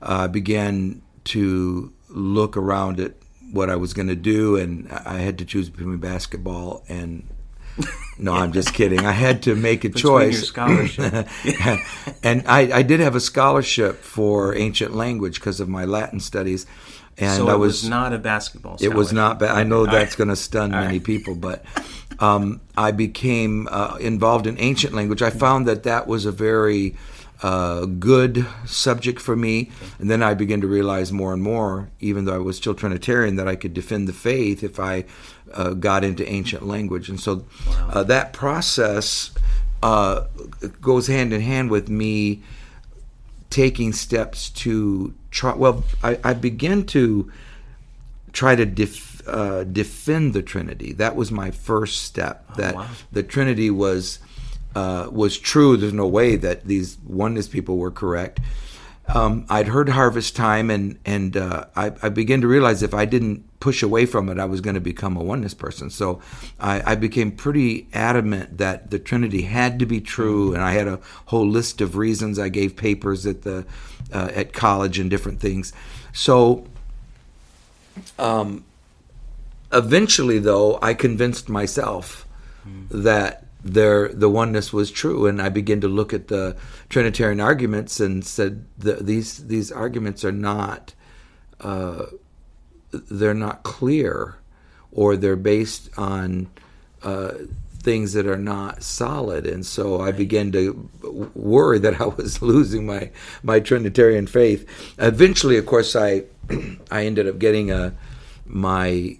uh, 0.00 0.20
I 0.20 0.26
began 0.28 1.02
to 1.24 1.92
look 2.08 2.56
around 2.56 3.00
at 3.00 3.14
what 3.52 3.70
I 3.70 3.76
was 3.76 3.92
going 3.92 4.08
to 4.08 4.16
do, 4.16 4.56
and 4.56 4.90
I 4.90 5.18
had 5.18 5.38
to 5.38 5.44
choose 5.44 5.68
between 5.68 5.98
basketball 5.98 6.84
and 6.88 7.26
no, 8.18 8.32
I'm 8.32 8.52
just 8.52 8.74
kidding. 8.74 9.06
I 9.06 9.12
had 9.12 9.42
to 9.44 9.54
make 9.54 9.84
a 9.84 9.88
choice. 10.06 10.46
scholarship. 10.46 11.28
and 12.22 12.42
I, 12.46 12.78
I, 12.78 12.82
did 12.82 13.00
have 13.00 13.14
a 13.14 13.20
scholarship 13.20 14.02
for 14.02 14.54
ancient 14.56 14.94
language 14.94 15.38
because 15.40 15.60
of 15.60 15.68
my 15.68 15.84
Latin 15.84 16.20
studies. 16.20 16.66
And 17.16 17.36
so 17.36 17.48
I 17.48 17.54
was, 17.54 17.82
was, 17.82 17.88
not 17.88 18.12
a 18.12 18.18
basketball. 18.18 18.76
It 18.80 18.94
was 18.94 19.12
not. 19.12 19.38
Ba- 19.40 19.50
I 19.50 19.64
know 19.64 19.86
that's 19.86 20.14
going 20.14 20.28
to 20.28 20.36
stun 20.36 20.72
All 20.72 20.80
many 20.80 20.98
right. 20.98 21.04
people, 21.04 21.34
but 21.34 21.64
um, 22.20 22.60
I 22.76 22.92
became 22.92 23.68
uh, 23.70 23.96
involved 24.00 24.46
in 24.46 24.58
ancient 24.60 24.94
language. 24.94 25.22
I 25.22 25.30
found 25.30 25.66
that 25.66 25.82
that 25.82 26.06
was 26.06 26.26
a 26.26 26.32
very 26.32 26.96
uh, 27.42 27.84
good 27.84 28.46
subject 28.66 29.20
for 29.20 29.36
me. 29.36 29.70
And 29.98 30.10
then 30.10 30.22
I 30.22 30.34
began 30.34 30.60
to 30.60 30.66
realize 30.66 31.12
more 31.12 31.32
and 31.32 31.42
more, 31.42 31.90
even 32.00 32.24
though 32.24 32.34
I 32.34 32.38
was 32.38 32.56
still 32.56 32.74
Trinitarian, 32.74 33.36
that 33.36 33.48
I 33.48 33.56
could 33.56 33.74
defend 33.74 34.08
the 34.08 34.12
faith 34.12 34.62
if 34.62 34.80
I 34.80 35.04
uh, 35.52 35.70
got 35.70 36.04
into 36.04 36.28
ancient 36.28 36.66
language. 36.66 37.08
And 37.08 37.20
so 37.20 37.44
uh, 37.90 38.02
that 38.04 38.32
process 38.32 39.30
uh, 39.82 40.24
goes 40.80 41.06
hand 41.06 41.32
in 41.32 41.40
hand 41.40 41.70
with 41.70 41.88
me 41.88 42.42
taking 43.50 43.92
steps 43.92 44.50
to 44.50 45.14
try. 45.30 45.54
Well, 45.54 45.84
I, 46.02 46.18
I 46.24 46.34
began 46.34 46.84
to 46.86 47.30
try 48.32 48.56
to 48.56 48.66
def, 48.66 49.26
uh, 49.26 49.64
defend 49.64 50.34
the 50.34 50.42
Trinity. 50.42 50.92
That 50.92 51.16
was 51.16 51.30
my 51.30 51.50
first 51.50 52.02
step. 52.02 52.44
Oh, 52.50 52.54
that 52.56 52.74
wow. 52.74 52.88
the 53.12 53.22
Trinity 53.22 53.70
was 53.70 54.18
uh, 54.74 55.08
was 55.10 55.38
true. 55.38 55.76
There's 55.76 55.92
no 55.92 56.06
way 56.06 56.36
that 56.36 56.64
these 56.64 56.98
oneness 57.06 57.48
people 57.48 57.78
were 57.78 57.90
correct. 57.90 58.40
Um, 59.08 59.46
I'd 59.48 59.68
heard 59.68 59.88
Harvest 59.88 60.36
Time, 60.36 60.70
and 60.70 60.98
and 61.06 61.34
uh, 61.34 61.64
I, 61.74 61.92
I, 62.02 62.10
began 62.10 62.42
to 62.42 62.46
realize 62.46 62.82
if 62.82 62.92
I 62.92 63.06
didn't 63.06 63.42
push 63.58 63.82
away 63.82 64.04
from 64.04 64.28
it, 64.28 64.38
I 64.38 64.44
was 64.44 64.60
going 64.60 64.74
to 64.74 64.82
become 64.82 65.16
a 65.16 65.22
oneness 65.22 65.54
person. 65.54 65.88
So 65.88 66.20
I, 66.60 66.92
I, 66.92 66.94
became 66.94 67.32
pretty 67.32 67.88
adamant 67.94 68.58
that 68.58 68.90
the 68.90 68.98
Trinity 68.98 69.42
had 69.42 69.78
to 69.78 69.86
be 69.86 70.02
true, 70.02 70.52
and 70.52 70.62
I 70.62 70.72
had 70.72 70.86
a 70.86 71.00
whole 71.26 71.48
list 71.48 71.80
of 71.80 71.96
reasons. 71.96 72.38
I 72.38 72.50
gave 72.50 72.76
papers 72.76 73.24
at 73.24 73.42
the 73.42 73.64
uh, 74.12 74.28
at 74.34 74.52
college 74.52 74.98
and 74.98 75.08
different 75.08 75.40
things. 75.40 75.72
So 76.12 76.66
um, 78.18 78.64
eventually, 79.72 80.38
though, 80.38 80.78
I 80.82 80.92
convinced 80.92 81.48
myself 81.48 82.26
mm. 82.68 82.88
that 82.90 83.47
there 83.62 84.08
the 84.08 84.28
oneness 84.28 84.72
was 84.72 84.90
true. 84.90 85.26
And 85.26 85.40
i 85.40 85.48
began 85.48 85.80
to 85.80 85.88
look 85.88 86.12
at 86.12 86.28
the 86.28 86.56
trinitarian 86.88 87.40
arguments 87.40 88.00
and 88.00 88.24
said 88.24 88.64
these 88.78 89.46
these 89.46 89.72
arguments 89.72 90.24
are 90.24 90.32
not 90.32 90.94
uh, 91.60 92.06
they're 92.90 93.34
not 93.34 93.62
clear 93.62 94.36
or 94.92 95.16
they're 95.16 95.36
based 95.36 95.90
on 95.98 96.48
uh, 97.02 97.32
things 97.80 98.12
that 98.12 98.26
are 98.26 98.38
not 98.38 98.82
solid. 98.82 99.46
And 99.46 99.64
so 99.64 100.00
i 100.00 100.12
began 100.12 100.52
to 100.52 100.88
worry 101.34 101.78
that 101.78 102.00
i 102.00 102.06
was 102.06 102.42
losing 102.42 102.86
my 102.86 103.10
my 103.42 103.60
trinitarian 103.60 104.26
faith. 104.26 104.66
Eventually 104.98 105.56
of 105.56 105.66
course 105.66 105.96
i 105.96 106.24
i 106.90 107.04
ended 107.04 107.26
up 107.26 107.38
getting 107.38 107.70
a 107.70 107.94
my 108.46 109.18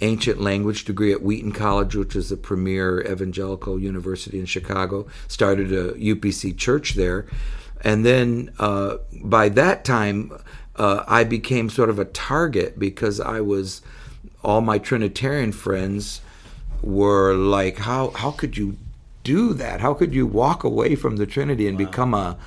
ancient 0.00 0.40
language 0.40 0.84
degree 0.84 1.12
at 1.12 1.22
Wheaton 1.22 1.52
College, 1.52 1.94
which 1.94 2.16
is 2.16 2.32
a 2.32 2.36
premier 2.36 3.00
evangelical 3.02 3.78
university 3.78 4.38
in 4.38 4.46
Chicago. 4.46 5.06
Started 5.28 5.72
a 5.72 5.92
UPC 5.94 6.56
church 6.56 6.94
there. 6.94 7.26
And 7.82 8.04
then 8.04 8.52
uh, 8.58 8.98
by 9.22 9.48
that 9.50 9.84
time, 9.84 10.32
uh, 10.76 11.04
I 11.06 11.24
became 11.24 11.68
sort 11.70 11.90
of 11.90 11.98
a 11.98 12.04
target 12.04 12.78
because 12.78 13.20
I 13.20 13.40
was, 13.40 13.82
all 14.42 14.60
my 14.60 14.78
Trinitarian 14.78 15.52
friends 15.52 16.20
were 16.82 17.34
like, 17.34 17.78
how, 17.78 18.10
how 18.10 18.30
could 18.30 18.56
you 18.56 18.76
do 19.22 19.52
that? 19.54 19.80
How 19.80 19.94
could 19.94 20.14
you 20.14 20.26
walk 20.26 20.64
away 20.64 20.94
from 20.94 21.16
the 21.16 21.26
Trinity 21.26 21.66
and 21.66 21.78
wow. 21.78 21.86
become 21.86 22.14
a, 22.14 22.38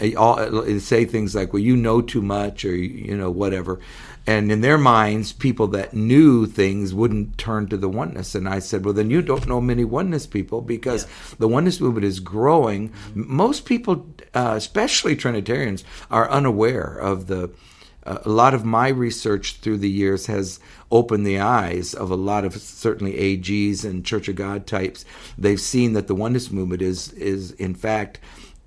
a, 0.00 0.14
all, 0.14 0.78
say 0.78 1.04
things 1.04 1.34
like, 1.34 1.52
well, 1.52 1.62
you 1.62 1.76
know 1.76 2.00
too 2.00 2.22
much 2.22 2.64
or, 2.64 2.74
you 2.74 3.16
know, 3.16 3.30
whatever 3.30 3.78
and 4.26 4.52
in 4.52 4.60
their 4.60 4.78
minds 4.78 5.32
people 5.32 5.66
that 5.66 5.94
knew 5.94 6.46
things 6.46 6.94
wouldn't 6.94 7.36
turn 7.38 7.66
to 7.66 7.76
the 7.76 7.88
oneness 7.88 8.34
and 8.34 8.48
i 8.48 8.58
said 8.58 8.84
well 8.84 8.94
then 8.94 9.10
you 9.10 9.22
don't 9.22 9.48
know 9.48 9.60
many 9.60 9.84
oneness 9.84 10.26
people 10.26 10.60
because 10.60 11.04
yeah. 11.04 11.36
the 11.38 11.48
oneness 11.48 11.80
movement 11.80 12.04
is 12.04 12.20
growing 12.20 12.88
mm-hmm. 12.88 13.34
most 13.34 13.64
people 13.64 14.06
uh, 14.34 14.54
especially 14.56 15.16
trinitarians 15.16 15.84
are 16.10 16.30
unaware 16.30 16.96
of 16.96 17.26
the 17.26 17.50
uh, 18.04 18.18
a 18.24 18.28
lot 18.28 18.54
of 18.54 18.64
my 18.64 18.88
research 18.88 19.56
through 19.56 19.78
the 19.78 19.90
years 19.90 20.26
has 20.26 20.58
opened 20.90 21.26
the 21.26 21.38
eyes 21.38 21.94
of 21.94 22.10
a 22.10 22.16
lot 22.16 22.44
of 22.44 22.54
certainly 22.56 23.12
AGs 23.14 23.84
and 23.84 24.04
Church 24.04 24.28
of 24.28 24.36
God 24.36 24.66
types. 24.66 25.04
They've 25.38 25.60
seen 25.60 25.92
that 25.92 26.08
the 26.08 26.14
oneness 26.14 26.50
movement 26.50 26.82
is 26.82 27.12
is 27.12 27.52
in 27.52 27.74
fact 27.74 28.18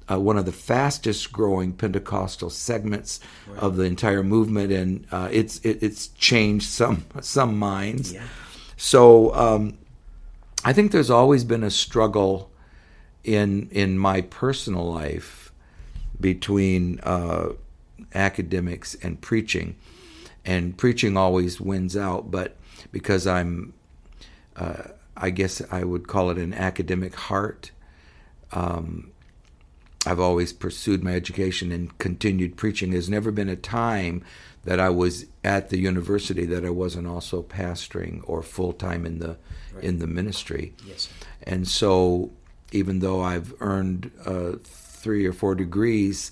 uh, 0.09 0.19
one 0.19 0.38
of 0.38 0.45
the 0.45 0.51
fastest 0.51 1.31
growing 1.31 1.74
Pentecostal 1.74 2.50
segments 2.50 3.19
right. 3.47 3.59
of 3.59 3.75
the 3.75 3.83
entire 3.83 4.24
movement, 4.24 4.71
and 4.71 5.07
uh, 5.12 5.29
it's 5.31 5.59
it, 5.59 5.81
it's 5.81 6.07
changed 6.09 6.69
some 6.69 7.05
some 7.21 7.57
minds. 7.57 8.13
Yeah. 8.13 8.24
So 8.77 9.33
um, 9.33 9.77
I 10.63 10.74
think 10.74 10.91
there's 10.91 11.09
always 11.09 11.43
been 11.43 11.63
a 11.63 11.71
struggle 11.71 12.51
in 13.24 13.69
in 13.71 13.97
my 13.97 14.21
personal 14.21 14.91
life 14.91 15.51
between 16.19 17.00
uh, 17.01 17.50
academics 18.13 18.95
and 19.01 19.19
preaching, 19.19 19.75
and 20.45 20.77
preaching 20.77 21.17
always 21.17 21.59
wins 21.59 21.97
out. 21.97 22.29
But 22.29 22.57
because 22.91 23.25
I'm, 23.25 23.74
uh, 24.55 24.83
I 25.17 25.31
guess 25.31 25.62
I 25.71 25.83
would 25.83 26.07
call 26.07 26.29
it 26.29 26.38
an 26.38 26.53
academic 26.53 27.15
heart. 27.15 27.71
Um, 28.51 29.12
I've 30.05 30.19
always 30.19 30.53
pursued 30.53 31.03
my 31.03 31.13
education 31.13 31.71
and 31.71 31.97
continued 31.97 32.57
preaching. 32.57 32.91
There's 32.91 33.09
never 33.09 33.31
been 33.31 33.50
a 33.50 33.55
time 33.55 34.24
that 34.63 34.79
I 34.79 34.89
was 34.89 35.25
at 35.43 35.69
the 35.69 35.77
university 35.77 36.45
that 36.45 36.65
I 36.65 36.69
wasn't 36.69 37.07
also 37.07 37.43
pastoring 37.43 38.21
or 38.25 38.41
full 38.41 38.74
time 38.74 39.05
in 39.05 39.19
the 39.19 39.38
right. 39.74 39.83
in 39.83 40.00
the 40.00 40.07
ministry. 40.07 40.74
Yes. 40.85 41.09
And 41.43 41.67
so, 41.67 42.31
even 42.71 43.00
though 43.00 43.21
I've 43.21 43.53
earned 43.59 44.12
uh, 44.25 44.53
three 44.63 45.25
or 45.25 45.33
four 45.33 45.55
degrees 45.55 46.31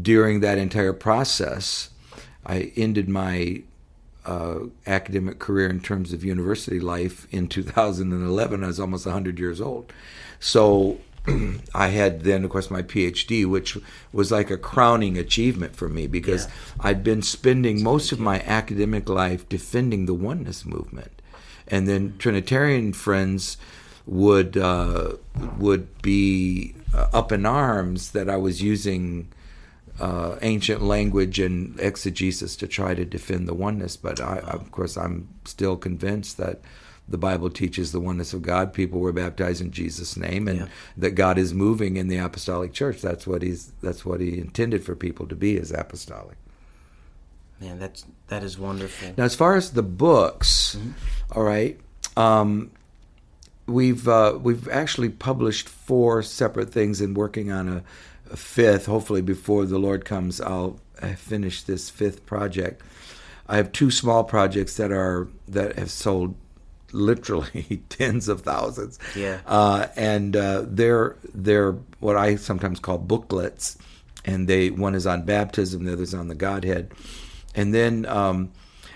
during 0.00 0.40
that 0.40 0.58
entire 0.58 0.92
process, 0.92 1.90
I 2.44 2.72
ended 2.76 3.08
my 3.08 3.62
uh, 4.24 4.58
academic 4.86 5.38
career 5.38 5.68
in 5.68 5.80
terms 5.80 6.12
of 6.12 6.24
university 6.24 6.80
life 6.80 7.26
in 7.30 7.48
2011. 7.48 8.62
I 8.62 8.66
was 8.66 8.80
almost 8.80 9.06
100 9.06 9.38
years 9.38 9.60
old. 9.60 9.92
So 10.40 10.98
I 11.74 11.88
had 11.88 12.22
then, 12.22 12.44
of 12.44 12.50
course, 12.50 12.70
my 12.70 12.82
PhD, 12.82 13.48
which 13.48 13.78
was 14.12 14.32
like 14.32 14.50
a 14.50 14.56
crowning 14.56 15.16
achievement 15.16 15.76
for 15.76 15.88
me 15.88 16.06
because 16.06 16.46
yeah. 16.46 16.52
I'd 16.80 17.04
been 17.04 17.22
spending 17.22 17.82
most 17.82 18.12
of 18.12 18.18
my 18.18 18.40
academic 18.40 19.08
life 19.08 19.48
defending 19.48 20.06
the 20.06 20.14
oneness 20.14 20.64
movement, 20.64 21.22
and 21.68 21.88
then. 21.88 22.14
Trinitarian 22.18 22.92
friends 22.92 23.56
would 24.06 24.56
uh, 24.56 25.14
would 25.58 26.02
be 26.02 26.74
uh, 26.94 27.08
up 27.12 27.32
in 27.32 27.46
arms 27.46 28.10
that 28.12 28.28
I 28.28 28.36
was 28.36 28.62
using 28.62 29.28
uh, 30.00 30.36
ancient 30.42 30.82
language 30.82 31.38
and 31.38 31.78
exegesis 31.78 32.56
to 32.56 32.66
try 32.66 32.94
to 32.94 33.04
defend 33.04 33.46
the 33.46 33.54
oneness. 33.54 33.96
But 33.96 34.20
I, 34.20 34.38
of 34.38 34.70
course, 34.72 34.96
I'm 34.96 35.28
still 35.44 35.76
convinced 35.76 36.36
that 36.38 36.60
the 37.08 37.18
Bible 37.18 37.50
teaches 37.50 37.92
the 37.92 38.00
oneness 38.00 38.32
of 38.32 38.42
God. 38.42 38.72
People 38.72 39.00
were 39.00 39.12
baptized 39.12 39.60
in 39.60 39.70
Jesus' 39.70 40.16
name, 40.16 40.48
and 40.48 40.60
yeah. 40.60 40.66
that 40.96 41.12
God 41.12 41.36
is 41.38 41.52
moving 41.52 41.96
in 41.96 42.08
the 42.08 42.16
apostolic 42.16 42.72
church. 42.72 43.00
That's 43.00 43.26
what 43.26 43.42
he's. 43.42 43.72
That's 43.82 44.04
what 44.04 44.20
he 44.20 44.38
intended 44.38 44.84
for 44.84 44.94
people 44.94 45.26
to 45.26 45.34
be 45.34 45.58
as 45.58 45.72
apostolic. 45.72 46.36
Man, 47.60 47.78
that's 47.78 48.04
that 48.28 48.42
is 48.42 48.58
wonderful. 48.58 49.14
Now, 49.16 49.24
as 49.24 49.34
far 49.34 49.56
as 49.56 49.72
the 49.72 49.82
books, 49.82 50.76
mm-hmm. 50.78 50.92
all 51.32 51.42
right, 51.42 51.78
um, 52.16 52.70
we've 53.66 54.08
uh, 54.08 54.38
we've 54.40 54.68
actually 54.68 55.08
published 55.08 55.68
four 55.68 56.22
separate 56.22 56.72
things 56.72 57.00
and 57.00 57.16
working 57.16 57.50
on 57.50 57.68
a, 57.68 57.84
a 58.30 58.36
fifth. 58.36 58.86
Hopefully, 58.86 59.22
before 59.22 59.66
the 59.66 59.78
Lord 59.78 60.04
comes, 60.04 60.40
I'll 60.40 60.78
finish 61.16 61.62
this 61.62 61.90
fifth 61.90 62.24
project. 62.26 62.82
I 63.48 63.56
have 63.56 63.72
two 63.72 63.90
small 63.90 64.24
projects 64.24 64.76
that 64.76 64.92
are 64.92 65.28
that 65.48 65.78
have 65.78 65.90
sold 65.90 66.34
literally 66.92 67.82
tens 67.88 68.28
of 68.28 68.42
thousands. 68.42 68.98
Yeah. 69.16 69.40
Uh, 69.46 69.86
and 69.96 70.36
uh, 70.36 70.64
they're 70.66 71.16
they're 71.34 71.72
what 72.00 72.16
I 72.16 72.36
sometimes 72.36 72.80
call 72.80 72.98
booklets, 72.98 73.76
and 74.24 74.48
they 74.48 74.70
one 74.70 74.94
is 74.94 75.06
on 75.06 75.22
baptism, 75.22 75.84
the 75.84 75.92
other's 75.92 76.14
on 76.14 76.28
the 76.28 76.34
Godhead, 76.34 76.92
and 77.54 77.74
then 77.74 78.06
um, 78.06 78.52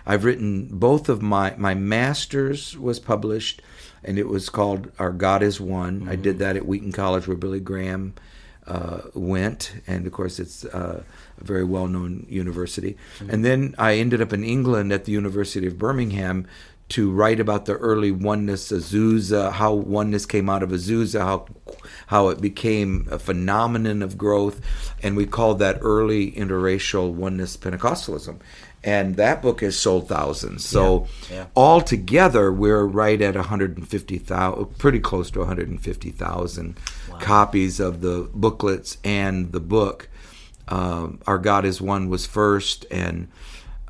I've 0.07 0.25
written 0.25 0.69
both 0.71 1.09
of 1.09 1.23
my 1.23 1.55
my 1.57 1.75
masters 1.75 2.77
was 2.79 3.01
published, 3.01 3.63
and 4.05 4.19
it 4.19 4.29
was 4.29 4.49
called 4.49 4.91
Our 4.99 5.13
God 5.13 5.43
Is 5.43 5.61
One. 5.61 6.01
Mm-hmm. 6.01 6.11
I 6.11 6.17
did 6.17 6.39
that 6.39 6.57
at 6.57 6.67
Wheaton 6.67 6.93
College 6.93 7.27
where 7.27 7.37
Billy 7.37 7.61
Graham. 7.61 8.15
Uh, 8.69 9.03
went, 9.15 9.81
and 9.87 10.09
of 10.09 10.13
course, 10.13 10.41
it's 10.41 10.65
uh, 10.65 11.01
a 11.41 11.45
very 11.45 11.63
well 11.63 11.87
known 11.87 12.27
university. 12.29 12.97
Mm-hmm. 13.21 13.31
And 13.31 13.45
then 13.45 13.77
I 13.79 13.95
ended 13.95 14.21
up 14.21 14.33
in 14.33 14.43
England 14.43 14.93
at 14.93 15.05
the 15.05 15.13
University 15.13 15.69
of 15.69 15.79
Birmingham 15.79 16.49
to 16.89 17.11
write 17.11 17.41
about 17.41 17.65
the 17.65 17.75
early 17.75 18.13
oneness 18.13 18.71
Azusa, 18.71 19.53
how 19.53 19.75
oneness 19.75 20.25
came 20.25 20.49
out 20.49 20.63
of 20.63 20.71
Azusa, 20.71 21.21
how 21.21 21.47
how 22.07 22.29
it 22.29 22.41
became 22.41 23.09
a 23.11 23.19
phenomenon 23.19 24.03
of 24.03 24.17
growth, 24.17 24.61
and 25.03 25.17
we 25.17 25.27
called 25.27 25.59
that 25.59 25.79
early 25.81 26.31
interracial 26.33 27.13
oneness 27.13 27.57
Pentecostalism. 27.57 28.39
And 28.85 29.17
that 29.17 29.43
book 29.43 29.63
has 29.63 29.77
sold 29.77 30.09
thousands. 30.09 30.65
So 30.65 31.09
yeah, 31.29 31.37
yeah. 31.37 31.47
altogether, 31.57 32.53
we're 32.53 32.85
right 32.85 33.21
at 33.21 33.35
150,000, 33.35 34.79
pretty 34.79 35.01
close 35.01 35.29
to 35.33 35.41
150,000 35.41 36.79
wow. 37.11 37.19
copies 37.19 37.81
of 37.81 38.01
the 38.01 38.31
booklets 38.33 38.99
and 39.03 39.51
the 39.51 39.59
book. 39.59 40.09
Um, 40.69 41.19
Our 41.27 41.39
God 41.39 41.65
is 41.65 41.81
One 41.81 42.09
was 42.09 42.27
first, 42.27 42.87
and 42.89 43.27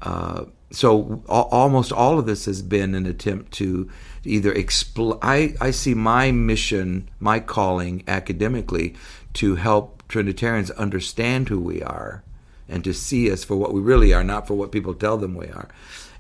uh, 0.01 0.47
so 0.71 1.23
almost 1.29 1.93
all 1.93 2.19
of 2.19 2.27
this 2.27 2.47
has 2.47 2.61
been 2.63 2.95
an 2.95 3.07
attempt 3.07 3.53
to 3.53 3.89
either 4.25 4.53
explain. 4.53 5.19
I, 5.23 5.55
I 5.61 5.71
see 5.71 5.95
my 5.95 6.33
mission, 6.33 7.09
my 7.21 7.41
calling 7.41 8.03
academically, 8.09 8.95
to 9.35 9.55
help 9.55 10.03
Trinitarians 10.09 10.71
understand 10.73 11.49
who 11.49 11.61
we 11.61 11.83
are 11.83 12.23
and 12.69 12.83
to 12.85 12.93
see 12.93 13.31
us 13.31 13.45
for 13.45 13.57
what 13.57 13.73
we 13.73 13.81
really 13.81 14.13
are, 14.13 14.25
not 14.25 14.47
for 14.47 14.55
what 14.55 14.73
people 14.73 14.95
tell 14.95 15.17
them 15.17 15.35
we 15.35 15.47
are. 15.47 15.69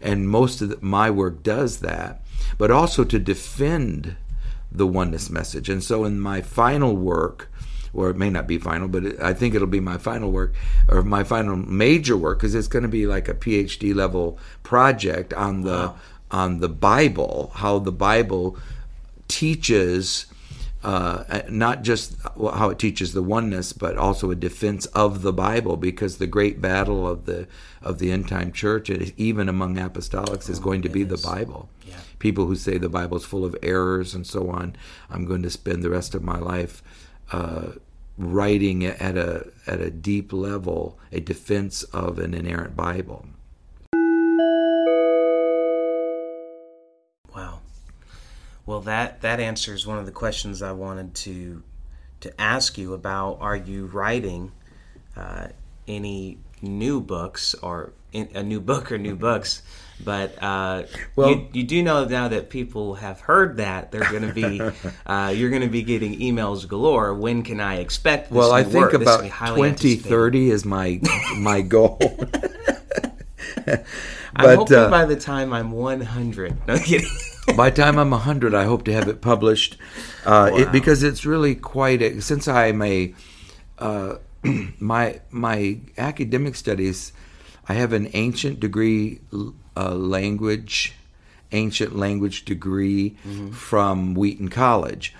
And 0.00 0.28
most 0.28 0.60
of 0.60 0.68
the, 0.68 0.78
my 0.80 1.10
work 1.10 1.42
does 1.42 1.80
that, 1.80 2.22
but 2.56 2.70
also 2.70 3.02
to 3.04 3.18
defend 3.18 4.16
the 4.70 4.86
oneness 4.86 5.30
message. 5.30 5.68
And 5.68 5.82
so 5.82 6.04
in 6.04 6.20
my 6.20 6.40
final 6.40 6.96
work, 6.96 7.50
or 7.96 8.10
it 8.10 8.16
may 8.16 8.30
not 8.30 8.46
be 8.46 8.58
final, 8.58 8.86
but 8.86 9.04
it, 9.04 9.20
I 9.20 9.32
think 9.32 9.54
it'll 9.54 9.66
be 9.66 9.80
my 9.80 9.98
final 9.98 10.30
work 10.30 10.54
or 10.88 11.02
my 11.02 11.24
final 11.24 11.56
major 11.56 12.16
work 12.16 12.38
because 12.38 12.54
it's 12.54 12.68
going 12.68 12.82
to 12.82 12.88
be 12.88 13.06
like 13.06 13.28
a 13.28 13.34
PhD 13.34 13.94
level 13.94 14.38
project 14.62 15.32
on 15.32 15.62
the 15.62 15.70
wow. 15.70 15.96
on 16.30 16.60
the 16.60 16.68
Bible, 16.68 17.50
how 17.54 17.78
the 17.78 17.92
Bible 17.92 18.56
teaches. 19.28 20.26
Uh, 20.84 21.42
not 21.48 21.82
just 21.82 22.14
how 22.38 22.70
it 22.70 22.78
teaches 22.78 23.12
the 23.12 23.22
oneness, 23.22 23.72
but 23.72 23.96
also 23.96 24.30
a 24.30 24.36
defense 24.36 24.86
of 24.86 25.22
the 25.22 25.32
Bible, 25.32 25.76
because 25.76 26.18
the 26.18 26.28
great 26.28 26.60
battle 26.60 27.08
of 27.08 27.26
the 27.26 27.48
of 27.82 27.98
the 27.98 28.12
end 28.12 28.28
time 28.28 28.52
church, 28.52 28.88
even 29.16 29.48
among 29.48 29.74
apostolics, 29.74 30.48
is 30.48 30.60
oh, 30.60 30.62
going 30.62 30.82
to 30.82 30.88
be 30.88 31.02
the 31.02 31.18
Bible. 31.18 31.68
Yeah. 31.84 31.96
People 32.20 32.46
who 32.46 32.54
say 32.54 32.78
the 32.78 32.88
Bible 32.88 33.16
is 33.16 33.24
full 33.24 33.44
of 33.44 33.56
errors 33.64 34.14
and 34.14 34.24
so 34.24 34.48
on. 34.48 34.76
I'm 35.10 35.24
going 35.24 35.42
to 35.42 35.50
spend 35.50 35.82
the 35.82 35.90
rest 35.90 36.14
of 36.14 36.22
my 36.22 36.38
life 36.38 36.84
uh, 37.32 37.72
writing 38.18 38.84
at 38.84 39.16
a 39.16 39.50
at 39.66 39.80
a 39.80 39.90
deep 39.90 40.32
level 40.32 40.98
a 41.12 41.20
defense 41.20 41.82
of 41.84 42.18
an 42.18 42.34
inerrant 42.34 42.76
Bible. 42.76 43.26
Wow. 47.34 47.60
Well, 48.64 48.80
that 48.80 49.20
that 49.20 49.40
answers 49.40 49.86
one 49.86 49.98
of 49.98 50.06
the 50.06 50.12
questions 50.12 50.62
I 50.62 50.72
wanted 50.72 51.14
to 51.16 51.62
to 52.20 52.40
ask 52.40 52.78
you 52.78 52.94
about. 52.94 53.38
Are 53.40 53.56
you 53.56 53.86
writing 53.86 54.52
uh, 55.16 55.48
any 55.86 56.38
new 56.62 57.00
books 57.00 57.54
or 57.54 57.92
in, 58.12 58.28
a 58.34 58.42
new 58.42 58.60
book 58.60 58.90
or 58.90 58.98
new 58.98 59.16
books? 59.16 59.62
But 60.02 60.40
uh, 60.42 60.84
well, 61.16 61.30
you, 61.30 61.48
you, 61.52 61.62
do 61.64 61.82
know 61.82 62.04
now 62.04 62.28
that 62.28 62.50
people 62.50 62.94
have 62.96 63.20
heard 63.20 63.56
that 63.56 63.90
they're 63.90 64.10
going 64.10 64.28
to 64.28 64.34
be, 64.34 64.60
uh, 65.06 65.32
you're 65.34 65.50
going 65.50 65.62
to 65.62 65.68
be 65.68 65.82
getting 65.82 66.18
emails 66.20 66.68
galore. 66.68 67.14
When 67.14 67.42
can 67.42 67.60
I 67.60 67.76
expect? 67.76 68.30
well, 68.30 68.52
I 68.52 68.62
think 68.62 68.92
work? 68.92 68.94
about 68.94 69.28
twenty 69.54 69.96
thirty 69.96 70.50
is 70.50 70.64
my 70.64 71.00
my 71.38 71.62
goal. 71.62 71.98
I'm 74.36 74.58
hoping 74.58 74.76
uh, 74.76 74.90
by 74.90 75.04
the 75.04 75.16
time 75.16 75.52
I'm 75.52 75.72
100. 75.72 76.66
No 76.66 76.78
kidding. 76.78 77.10
by 77.56 77.70
the 77.70 77.82
time 77.82 77.98
I'm 77.98 78.10
100, 78.10 78.54
I 78.54 78.64
hope 78.64 78.84
to 78.84 78.92
have 78.92 79.08
it 79.08 79.20
published. 79.20 79.76
Uh, 80.24 80.50
wow. 80.52 80.56
it, 80.56 80.72
because 80.72 81.02
it's 81.02 81.24
really 81.24 81.54
quite 81.54 82.02
a, 82.02 82.20
since 82.20 82.46
I'm 82.48 82.82
a 82.82 83.14
uh, 83.78 84.16
my 84.78 85.20
my 85.30 85.80
academic 85.98 86.54
studies, 86.54 87.12
I 87.68 87.74
have 87.74 87.92
an 87.92 88.08
ancient 88.12 88.60
degree 88.60 89.20
a 89.76 89.94
language, 89.94 90.94
ancient 91.52 91.94
language 91.96 92.44
degree 92.44 93.16
mm-hmm. 93.26 93.50
from 93.50 94.14
Wheaton 94.14 94.48
College. 94.48 95.14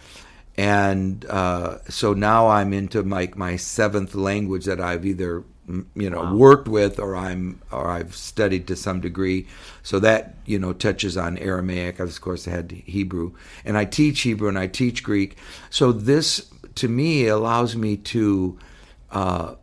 And 0.57 1.25
uh, 1.27 1.79
so 1.89 2.15
now 2.15 2.49
I'm 2.49 2.73
into 2.73 3.03
my, 3.03 3.31
my 3.37 3.57
seventh 3.57 4.15
language 4.15 4.65
that 4.65 4.81
I've 4.81 5.05
either 5.05 5.45
you 5.95 6.09
know 6.09 6.23
wow. 6.23 6.35
worked 6.35 6.69
with 6.69 6.99
or 6.99 7.17
I'm 7.17 7.61
or 7.73 7.91
I've 7.91 8.15
studied 8.15 8.69
to 8.69 8.77
some 8.77 9.01
degree. 9.01 9.47
So 9.83 9.99
that 10.01 10.37
you 10.47 10.59
know 10.59 10.73
touches 10.73 11.17
on 11.17 11.39
Aramaic. 11.39 12.01
I've 12.01 12.09
of 12.09 12.21
course 12.21 12.45
had 12.45 12.71
Hebrew, 12.71 13.33
and 13.65 13.77
I 13.77 13.85
teach 13.85 14.21
Hebrew 14.21 14.49
and 14.49 14.59
I 14.59 14.67
teach 14.67 15.03
Greek. 15.03 15.37
So 15.71 15.93
this 15.93 16.49
to 16.77 16.89
me 16.89 17.27
allows 17.27 17.75
me 17.77 17.97
to 17.97 18.59
uh, 19.11 19.55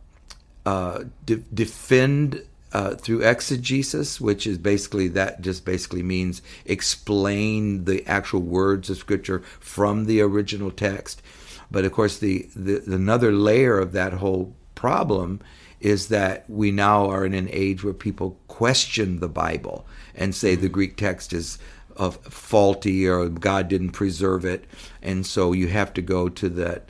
uh, 0.66 1.04
de- 1.24 1.36
defend. 1.36 2.42
Uh, 2.74 2.96
through 2.96 3.22
exegesis, 3.22 4.20
which 4.20 4.48
is 4.48 4.58
basically 4.58 5.06
that 5.06 5.40
just 5.40 5.64
basically 5.64 6.02
means 6.02 6.42
explain 6.66 7.84
the 7.84 8.04
actual 8.04 8.40
words 8.40 8.90
of 8.90 8.96
Scripture 8.96 9.42
from 9.60 10.06
the 10.06 10.20
original 10.20 10.72
text. 10.72 11.22
But 11.70 11.84
of 11.84 11.92
course, 11.92 12.18
the, 12.18 12.48
the 12.56 12.82
another 12.92 13.30
layer 13.30 13.78
of 13.78 13.92
that 13.92 14.14
whole 14.14 14.56
problem 14.74 15.38
is 15.78 16.08
that 16.08 16.44
we 16.48 16.72
now 16.72 17.08
are 17.08 17.24
in 17.24 17.34
an 17.34 17.48
age 17.52 17.84
where 17.84 17.94
people 17.94 18.36
question 18.48 19.20
the 19.20 19.28
Bible 19.28 19.86
and 20.16 20.34
say 20.34 20.56
the 20.56 20.68
Greek 20.68 20.96
text 20.96 21.32
is 21.32 21.58
of 21.96 22.16
faulty 22.24 23.06
or 23.06 23.28
God 23.28 23.68
didn't 23.68 23.92
preserve 23.92 24.44
it, 24.44 24.64
and 25.00 25.24
so 25.24 25.52
you 25.52 25.68
have 25.68 25.92
to 25.94 26.02
go 26.02 26.28
to 26.28 26.48
that, 26.48 26.88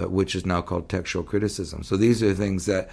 uh, 0.00 0.08
which 0.08 0.36
is 0.36 0.46
now 0.46 0.62
called 0.62 0.88
textual 0.88 1.24
criticism. 1.24 1.82
So 1.82 1.96
these 1.96 2.22
are 2.22 2.34
things 2.34 2.66
that 2.66 2.88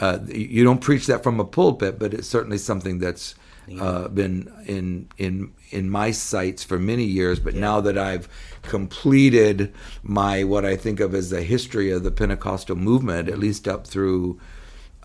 uh, 0.00 0.18
you 0.28 0.64
don't 0.64 0.80
preach 0.80 1.06
that 1.06 1.22
from 1.22 1.40
a 1.40 1.44
pulpit, 1.44 1.98
but 1.98 2.12
it's 2.12 2.28
certainly 2.28 2.58
something 2.58 2.98
that's 2.98 3.34
uh, 3.80 4.08
been 4.08 4.52
in 4.66 5.08
in 5.18 5.52
in 5.70 5.90
my 5.90 6.10
sights 6.10 6.62
for 6.62 6.78
many 6.78 7.04
years. 7.04 7.40
But 7.40 7.54
yeah. 7.54 7.60
now 7.60 7.80
that 7.80 7.98
I've 7.98 8.28
completed 8.62 9.72
my 10.02 10.44
what 10.44 10.64
I 10.64 10.76
think 10.76 11.00
of 11.00 11.14
as 11.14 11.30
the 11.30 11.42
history 11.42 11.90
of 11.90 12.02
the 12.02 12.10
Pentecostal 12.10 12.76
movement, 12.76 13.28
at 13.28 13.38
least 13.38 13.66
up 13.66 13.86
through 13.86 14.38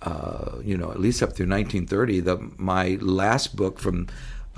uh, 0.01 0.57
you 0.63 0.75
know, 0.75 0.91
at 0.91 0.99
least 0.99 1.21
up 1.21 1.33
through 1.33 1.47
1930. 1.47 2.21
The, 2.21 2.51
my 2.57 2.97
last 3.01 3.55
book 3.55 3.79
from 3.79 4.07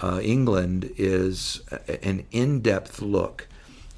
uh, 0.02 0.20
England 0.24 0.92
is 0.98 1.62
an 2.02 2.26
in 2.32 2.62
depth 2.62 3.02
look 3.02 3.48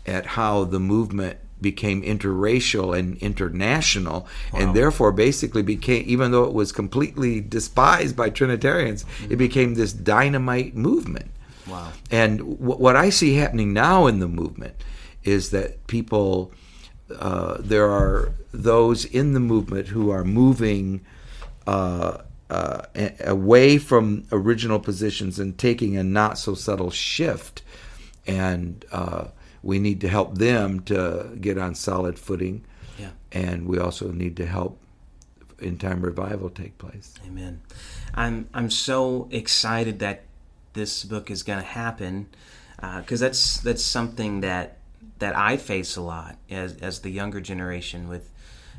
at 0.06 0.26
how 0.26 0.63
the 0.63 0.80
movement 0.80 1.38
became 1.62 2.02
interracial 2.02 2.98
and 2.98 3.18
international, 3.18 4.28
wow. 4.54 4.60
and 4.60 4.76
therefore 4.76 5.12
basically 5.12 5.63
became, 5.63 6.04
even 6.06 6.32
though 6.32 6.44
it 6.44 6.54
was 6.54 6.72
completely 6.72 7.41
despised 7.41 8.15
by 8.15 8.30
Trinitarians, 8.30 9.04
mm-hmm. 9.04 9.32
it 9.32 9.36
became 9.38 9.76
this 9.76 9.94
dynamite 9.94 10.76
movement. 10.76 11.32
Wow. 11.68 11.91
And 12.12 12.39
w- 12.39 12.58
what 12.58 12.96
I 12.96 13.10
see 13.10 13.36
happening 13.36 13.74
now 13.74 14.08
in 14.08 14.20
the 14.20 14.28
movement 14.28 14.76
is 15.24 15.50
that 15.52 15.88
people, 15.88 16.52
uh, 17.20 17.58
there 17.60 17.89
are 17.89 18.34
those 18.52 19.06
in 19.06 19.34
the 19.34 19.39
movement 19.39 19.88
who 19.88 20.12
are 20.12 20.24
moving 20.24 21.06
uh, 21.65 22.20
uh, 22.50 22.82
away 23.22 23.78
from 23.78 24.26
original 24.32 24.80
positions 24.80 25.39
and 25.39 25.58
taking 25.58 25.98
a 25.98 26.04
not 26.04 26.38
so 26.38 26.54
subtle 26.54 26.91
shift. 26.91 27.63
And 28.28 28.86
uh, 28.91 29.26
we 29.65 29.80
need 29.80 29.99
to 30.01 30.08
help 30.08 30.38
them 30.38 30.80
to 30.82 31.36
get 31.41 31.58
on 31.58 31.73
solid 31.73 32.19
footing. 32.19 32.63
Yeah. 32.99 33.10
And 33.32 33.67
we 33.67 33.80
also 33.80 34.12
need 34.12 34.38
to 34.38 34.45
help 34.45 34.80
in 35.60 35.78
time 35.78 36.01
revival 36.04 36.51
take 36.51 36.78
place. 36.78 37.15
Amen. 37.25 37.62
I'm 38.13 38.47
I'm 38.54 38.69
so 38.69 39.28
excited 39.32 39.99
that 39.99 40.23
this 40.73 41.04
book 41.04 41.32
is 41.32 41.41
going 41.41 41.60
to 41.60 41.65
happen 41.65 42.28
because 42.75 43.23
uh, 43.23 43.25
that's 43.25 43.58
that's 43.58 43.84
something 43.84 44.41
that 44.41 44.78
that 45.17 45.36
I 45.36 45.58
face 45.58 45.95
a 45.95 46.01
lot 46.01 46.38
as 46.49 46.78
as 46.78 46.99
the 46.99 47.10
younger 47.10 47.41
generation 47.41 48.08
with 48.08 48.30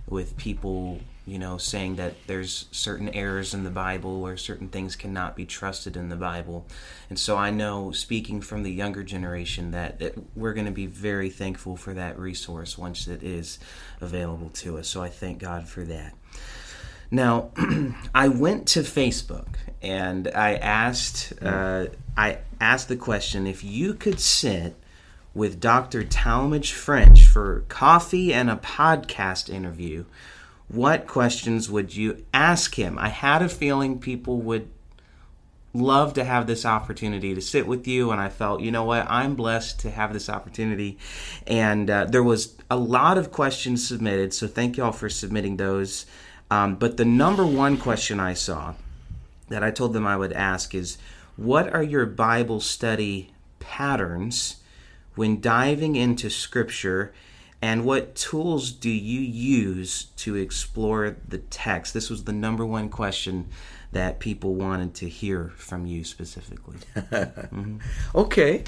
with 0.09 0.37
people 0.37 1.01
you 1.27 1.41
know, 1.41 1.59
saying 1.59 1.97
that 1.97 2.15
there's 2.29 2.67
certain 2.71 3.09
errors 3.09 3.53
in 3.53 3.65
the 3.65 3.71
Bible 3.71 4.23
or 4.25 4.37
certain 4.37 4.69
things 4.69 4.95
cannot 4.95 5.35
be 5.35 5.45
trusted 5.45 5.97
in 5.97 6.09
the 6.09 6.17
Bible. 6.17 6.67
And 7.11 7.19
so 7.19 7.37
I 7.37 7.51
know, 7.51 7.91
speaking 7.91 8.41
from 8.41 8.63
the 8.63 8.71
younger 8.71 9.03
generation, 9.03 9.73
that, 9.73 9.99
that 9.99 10.15
we're 10.37 10.55
going 10.55 10.67
to 10.67 10.73
be 10.73 10.87
very 10.87 11.29
thankful 11.29 11.77
for 11.77 11.93
that 11.95 12.17
resource 12.17 12.79
once 12.79 13.09
it 13.09 13.25
is 13.25 13.59
available 14.01 14.51
to 14.51 14.79
us. 14.79 14.87
So 14.87 15.03
I 15.03 15.09
thank 15.09 15.41
God 15.41 15.67
for 15.69 15.83
that. 15.85 16.15
Now, 17.11 17.51
I 18.15 18.29
went 18.29 18.69
to 18.69 18.81
Facebook 18.81 19.49
and 19.83 20.29
I 20.29 20.55
asked, 20.55 21.33
uh, 21.43 21.87
I 22.17 22.39
asked 22.61 22.87
the 22.87 22.97
question 22.97 23.49
if 23.49 23.65
you 23.65 23.95
could 23.95 24.21
sit 24.21 24.77
with 25.35 25.61
Dr. 25.61 26.05
Talmadge 26.05 26.73
French 26.73 27.25
for 27.25 27.65
coffee 27.69 28.33
and 28.33 28.49
a 28.49 28.57
podcast 28.57 29.51
interview 29.51 30.05
what 30.69 31.07
questions 31.07 31.71
would 31.71 31.95
you 31.95 32.25
ask 32.35 32.75
him? 32.75 32.99
I 32.99 33.09
had 33.09 33.43
a 33.43 33.49
feeling 33.49 33.99
people 33.99 34.41
would 34.41 34.69
love 35.81 36.15
to 36.15 36.25
have 36.25 36.47
this 36.47 36.65
opportunity 36.65 37.35
to 37.35 37.41
sit 37.41 37.67
with 37.67 37.87
you 37.87 38.11
and 38.11 38.21
i 38.21 38.29
felt 38.29 38.61
you 38.61 38.71
know 38.71 38.85
what 38.85 39.07
i'm 39.11 39.35
blessed 39.35 39.79
to 39.79 39.91
have 39.91 40.13
this 40.13 40.29
opportunity 40.29 40.97
and 41.47 41.91
uh, 41.91 42.05
there 42.07 42.23
was 42.23 42.55
a 42.71 42.77
lot 42.77 43.19
of 43.19 43.31
questions 43.31 43.87
submitted 43.87 44.33
so 44.33 44.47
thank 44.47 44.77
you 44.77 44.85
all 44.85 44.93
for 44.93 45.11
submitting 45.11 45.57
those 45.57 46.07
um, 46.51 46.77
but 46.77 46.97
the 46.97 47.05
number 47.05 47.45
one 47.45 47.77
question 47.77 48.19
i 48.19 48.33
saw 48.33 48.75
that 49.49 49.63
i 49.63 49.71
told 49.71 49.93
them 49.93 50.07
i 50.07 50.17
would 50.17 50.33
ask 50.33 50.75
is 50.75 50.97
what 51.37 51.73
are 51.73 51.83
your 51.83 52.07
bible 52.07 52.61
study 52.61 53.33
patterns 53.61 54.57
when 55.15 55.41
diving 55.41 55.97
into 55.97 56.31
scripture 56.31 57.13
and 57.63 57.85
what 57.85 58.15
tools 58.15 58.71
do 58.71 58.91
you 58.91 59.21
use 59.21 60.05
to 60.17 60.35
explore 60.35 61.17
the 61.27 61.39
text? 61.39 61.95
This 61.95 62.11
was 62.11 62.25
the 62.25 62.33
number 62.33 62.67
one 62.67 62.89
question 62.89 63.49
that 63.93 64.19
people 64.19 64.55
wanted 64.55 64.95
to 64.95 65.09
hear 65.09 65.53
from 65.57 65.87
you 65.87 66.05
specifically. 66.05 66.77
mm-hmm. 66.97 67.79
Okay. 68.15 68.65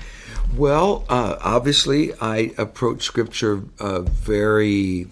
Well, 0.56 1.04
uh, 1.08 1.36
obviously, 1.40 2.14
I 2.20 2.52
approach 2.56 3.02
Scripture 3.02 3.64
uh, 3.78 4.00
very 4.00 5.08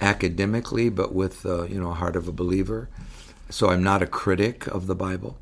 academically, 0.00 0.88
but 0.88 1.14
with 1.14 1.46
uh, 1.46 1.64
you 1.64 1.80
know 1.80 1.90
a 1.90 1.94
heart 1.94 2.16
of 2.16 2.26
a 2.26 2.32
believer. 2.32 2.88
So 3.48 3.68
I'm 3.68 3.82
not 3.82 4.02
a 4.02 4.06
critic 4.06 4.66
of 4.66 4.86
the 4.86 4.94
Bible. 4.94 5.38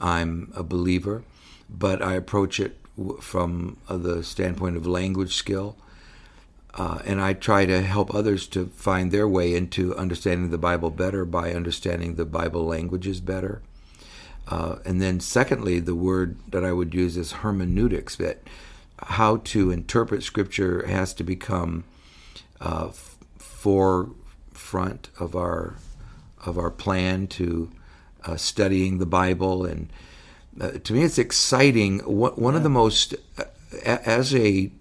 I'm 0.00 0.52
a 0.56 0.64
believer, 0.64 1.22
but 1.70 2.02
I 2.02 2.14
approach 2.14 2.58
it 2.58 2.80
from 3.20 3.76
uh, 3.88 3.98
the 3.98 4.24
standpoint 4.24 4.76
of 4.76 4.86
language 4.86 5.36
skill 5.36 5.76
uh, 6.74 7.00
and 7.04 7.20
I 7.20 7.34
try 7.34 7.66
to 7.66 7.82
help 7.82 8.14
others 8.14 8.46
to 8.48 8.66
find 8.66 9.12
their 9.12 9.28
way 9.28 9.54
into 9.54 9.94
understanding 9.96 10.50
the 10.50 10.58
Bible 10.58 10.90
better 10.90 11.24
by 11.24 11.52
understanding 11.52 12.14
the 12.14 12.24
Bible 12.24 12.64
languages 12.64 13.20
better. 13.20 13.62
Uh, 14.48 14.76
and 14.84 15.00
then, 15.00 15.20
secondly, 15.20 15.78
the 15.80 15.94
word 15.94 16.36
that 16.48 16.64
I 16.64 16.72
would 16.72 16.94
use 16.94 17.16
is 17.16 17.32
hermeneutics, 17.32 18.16
that 18.16 18.38
how 18.98 19.38
to 19.38 19.70
interpret 19.70 20.22
Scripture 20.22 20.86
has 20.86 21.12
to 21.14 21.24
become 21.24 21.84
uh, 22.60 22.90
forefront 23.38 25.10
of 25.18 25.36
our 25.36 25.74
of 26.44 26.58
our 26.58 26.70
plan 26.70 27.28
to 27.28 27.70
uh, 28.24 28.36
studying 28.36 28.98
the 28.98 29.06
Bible. 29.06 29.64
And 29.64 29.88
uh, 30.60 30.72
to 30.82 30.92
me, 30.92 31.04
it's 31.04 31.18
exciting. 31.18 32.00
One, 32.00 32.32
one 32.32 32.54
yeah. 32.54 32.58
of 32.58 32.62
the 32.64 32.68
most, 32.68 33.14
uh, 33.38 33.44
as 33.84 34.34
a 34.34 34.72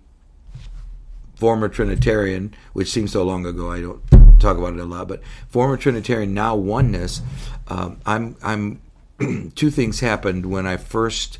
former 1.42 1.68
Trinitarian, 1.68 2.54
which 2.74 2.92
seems 2.92 3.14
so 3.14 3.24
long 3.24 3.48
ago, 3.48 3.72
I 3.72 3.82
don't 3.82 4.00
talk 4.40 4.60
about 4.60 4.76
it 4.76 4.80
a 4.80 4.86
lot, 4.86 5.08
but 5.08 5.24
former 5.50 5.76
Trinitarian, 5.76 6.36
now 6.36 6.56
oneness. 6.56 7.20
Um, 7.68 8.00
I'm, 8.06 8.36
I'm. 8.44 8.80
two 9.56 9.72
things 9.72 10.02
happened 10.02 10.46
when 10.46 10.68
I 10.68 10.78
first 10.78 11.40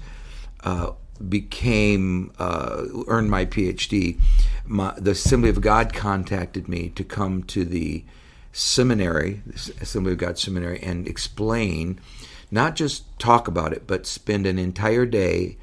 uh, 0.64 0.94
became 1.30 2.32
uh, 2.40 2.84
earned 3.06 3.30
my 3.30 3.46
PhD. 3.46 4.20
My, 4.66 4.96
the 4.98 5.12
Assembly 5.12 5.52
of 5.52 5.62
God 5.62 5.94
contacted 5.94 6.68
me 6.68 6.90
to 6.96 7.04
come 7.04 7.44
to 7.44 7.64
the 7.64 8.04
seminary, 8.52 9.44
Assembly 9.82 10.14
of 10.14 10.18
God 10.18 10.40
seminary, 10.40 10.80
and 10.82 11.08
explain, 11.08 12.00
not 12.50 12.76
just 12.76 13.04
talk 13.20 13.48
about 13.48 13.72
it, 13.72 13.86
but 13.86 14.08
spend 14.08 14.48
an 14.48 14.58
entire 14.58 15.06
day 15.06 15.58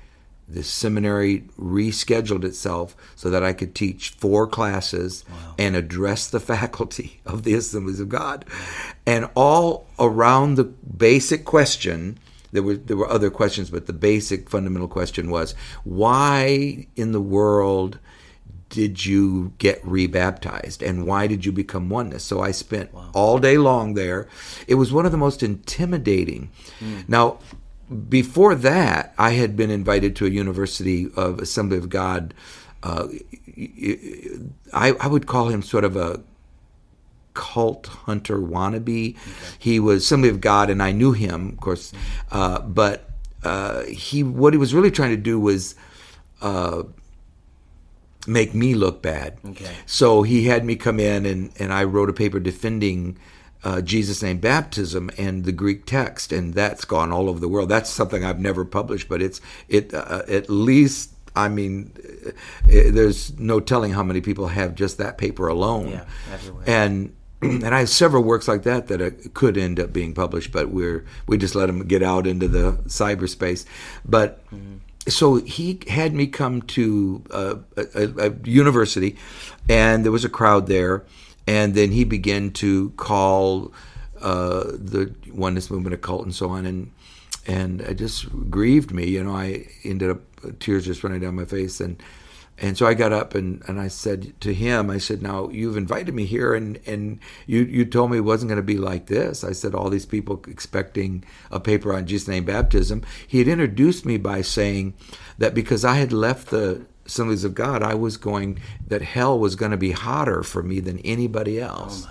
the 0.49 0.63
seminary 0.63 1.45
rescheduled 1.59 2.45
itself 2.45 2.97
so 3.15 3.29
that 3.31 3.45
I 3.45 3.53
could 3.53 3.75
teach 3.75 4.11
four 4.11 4.47
classes 4.47 5.25
wow. 5.29 5.55
and 5.59 5.77
address 5.77 6.29
the 6.29 6.41
faculty 6.55 7.21
of 7.27 7.43
the 7.43 7.55
Assemblies 7.55 8.01
of 8.01 8.09
God. 8.09 8.45
And 9.07 9.29
all 9.35 9.87
around 9.99 10.55
the 10.55 10.65
basic 10.65 11.45
question, 11.45 12.19
there 12.53 12.63
were 12.63 12.77
there 12.77 12.97
were 12.97 13.11
other 13.11 13.31
questions, 13.31 13.69
but 13.69 13.87
the 13.87 13.93
basic 13.93 14.49
fundamental 14.49 14.89
question 14.89 15.31
was 15.31 15.55
why 15.85 16.87
in 16.97 17.13
the 17.13 17.21
world 17.21 17.99
did 18.71 19.05
you 19.05 19.53
get 19.59 19.81
rebaptized 19.85 20.83
and 20.83 21.07
why 21.07 21.27
did 21.27 21.45
you 21.45 21.53
become 21.53 21.89
oneness? 21.89 22.25
So 22.25 22.41
I 22.41 22.51
spent 22.51 22.93
wow. 22.93 23.11
all 23.15 23.39
day 23.39 23.57
long 23.57 23.95
there. 23.95 24.29
It 24.67 24.75
was 24.75 24.93
one 24.93 25.07
of 25.07 25.13
the 25.13 25.19
most 25.19 25.43
intimidating. 25.43 26.51
Mm. 26.81 27.09
Now, 27.09 27.39
before 27.89 28.55
that, 28.55 29.15
I 29.19 29.31
had 29.31 29.57
been 29.57 29.71
invited 29.71 30.15
to 30.17 30.27
a 30.27 30.31
University 30.31 31.11
of 31.17 31.39
Assembly 31.39 31.79
of 31.79 31.89
God. 31.89 32.35
Uh, 32.83 33.09
I, 34.73 34.93
I, 34.93 35.07
would 35.07 35.27
call 35.27 35.49
him 35.49 35.63
sort 35.63 35.85
of 35.85 35.97
a 35.97 36.21
cult 37.35 37.87
hunter 37.87 38.39
wannabe. 38.39 39.17
He 39.59 39.81
was 39.81 40.05
Assembly 40.05 40.29
of 40.29 40.41
God, 40.41 40.71
and 40.71 40.83
I 40.83 40.93
knew 40.93 41.13
him, 41.13 41.49
of 41.49 41.61
course. 41.61 41.93
Uh, 42.31 42.61
but 42.61 43.11
uh, 43.43 43.85
he, 43.85 44.23
what 44.23 44.53
he 44.53 44.59
was 44.59 44.75
really 44.75 44.91
trying 44.91 45.11
to 45.11 45.17
do 45.17 45.41
was 45.41 45.75
uh, 46.41 46.83
make 48.27 48.55
me 48.55 48.75
look 48.75 49.03
bad. 49.03 49.39
Okay. 49.45 49.75
So 49.87 50.23
he 50.23 50.45
had 50.45 50.65
me 50.65 50.77
come 50.77 51.01
in, 51.01 51.27
and, 51.27 51.51
and 51.59 51.73
I 51.73 51.85
wrote 51.85 52.11
a 52.11 52.13
paper 52.13 52.39
defending 52.39 53.19
uh, 53.65 53.81
Jesus' 53.81 54.23
name 54.23 54.39
baptism 54.39 55.11
and 55.19 55.45
the 55.45 55.53
Greek 55.53 55.87
text, 55.87 56.33
and 56.33 56.55
that's 56.55 56.85
gone 56.85 57.13
all 57.13 57.29
over 57.29 57.41
the 57.41 57.49
world. 57.49 57.69
That's 57.69 57.91
something 57.91 58.25
I've 58.25 58.41
never 58.41 58.65
published, 58.65 59.09
but 59.09 59.23
it's 59.23 59.41
it 59.69 59.93
uh, 59.95 60.23
at 60.29 60.49
least. 60.49 61.15
I 61.37 61.49
mean, 61.49 61.93
uh, 62.27 62.31
there's 62.65 63.39
no 63.39 63.61
telling 63.61 63.93
how 63.93 64.03
many 64.03 64.21
people 64.21 64.49
have 64.49 64.75
just 64.75 64.99
that 64.99 65.19
paper 65.19 65.47
alone. 65.47 65.91
Yeah, 65.91 66.05
everywhere. 66.33 66.65
And 66.67 67.15
and 67.43 67.75
I 67.75 67.81
have 67.81 67.89
several 67.89 68.25
works 68.25 68.49
like 68.49 68.65
that 68.65 68.89
that 68.89 69.01
uh, 69.01 69.11
could 69.35 69.57
end 69.57 69.79
up 69.79 69.93
being 69.93 70.15
published, 70.15 70.51
but 70.51 70.71
we're 70.71 71.05
we 71.27 71.39
just 71.39 71.55
let 71.55 71.67
them 71.67 71.87
get 71.87 72.03
out 72.03 72.27
into 72.27 72.49
the 72.49 72.73
cyberspace. 72.87 73.65
But 74.05 74.43
so 75.09 75.37
he 75.37 75.81
had 75.89 76.15
me 76.15 76.27
come 76.27 76.63
to 76.63 77.23
uh, 77.31 77.55
a, 77.77 77.87
a, 77.95 78.29
a 78.29 78.35
university, 78.45 79.17
and 79.69 80.05
there 80.05 80.13
was 80.13 80.25
a 80.25 80.29
crowd 80.29 80.67
there, 80.67 81.05
and 81.49 81.75
then 81.75 81.91
he 81.91 82.05
began 82.05 82.51
to 82.51 82.91
call 82.91 83.73
uh, 84.21 84.65
the 84.65 85.15
oneness 85.33 85.71
movement 85.71 85.95
a 85.95 85.97
cult 85.97 86.25
and 86.25 86.35
so 86.35 86.51
on, 86.51 86.67
and 86.67 86.93
and 87.47 87.81
it 87.81 87.95
just 87.95 88.29
grieved 88.51 88.93
me. 88.93 89.07
You 89.07 89.25
know, 89.25 89.35
I 89.35 89.67
ended 89.83 90.11
up 90.11 90.21
tears 90.61 90.85
just 90.85 91.03
running 91.03 91.21
down 91.21 91.37
my 91.37 91.47
face, 91.47 91.81
and 91.81 92.03
and 92.61 92.77
so 92.77 92.87
I 92.87 92.95
got 92.95 93.13
up 93.13 93.35
and, 93.35 93.63
and 93.69 93.81
I 93.81 93.87
said 93.87 94.39
to 94.41 94.53
him, 94.53 94.91
I 94.91 94.99
said, 94.99 95.23
now 95.23 95.49
you've 95.49 95.77
invited 95.77 96.13
me 96.13 96.25
here 96.25 96.55
and, 96.55 96.81
and 96.87 97.21
you, 97.47 97.63
you 97.63 97.85
told 97.85 98.11
me 98.11 98.19
it 98.19 98.23
wasn't 98.23 98.49
going 98.49 98.57
to 98.57 98.65
be 98.65 98.79
like 98.79 99.07
this. 99.07 99.45
I 99.45 99.53
said, 99.53 99.77
all 99.77 99.89
these 99.91 100.07
people 100.07 100.43
expecting 100.49 101.25
a 101.53 101.61
paper 101.61 101.95
on 101.95 102.07
Jesus' 102.07 102.27
name 102.27 102.45
baptism. 102.45 103.03
He 103.29 103.39
had 103.39 103.47
introduced 103.47 104.05
me 104.05 104.17
by 104.17 104.43
saying 104.43 104.95
that 105.39 105.55
because 105.55 105.85
I 105.85 105.95
had 105.99 106.13
left 106.13 106.49
the 106.49 106.85
Assemblies 107.09 107.43
of 107.43 107.55
God, 107.55 107.83
I 107.83 107.95
was 107.95 108.19
going, 108.19 108.61
that 108.87 109.01
hell 109.01 109.39
was 109.39 109.57
going 109.57 109.71
to 109.71 109.79
be 109.79 109.93
hotter 109.93 110.43
for 110.43 110.63
me 110.63 110.79
than 110.79 110.99
anybody 111.01 111.59
else. 111.59 112.07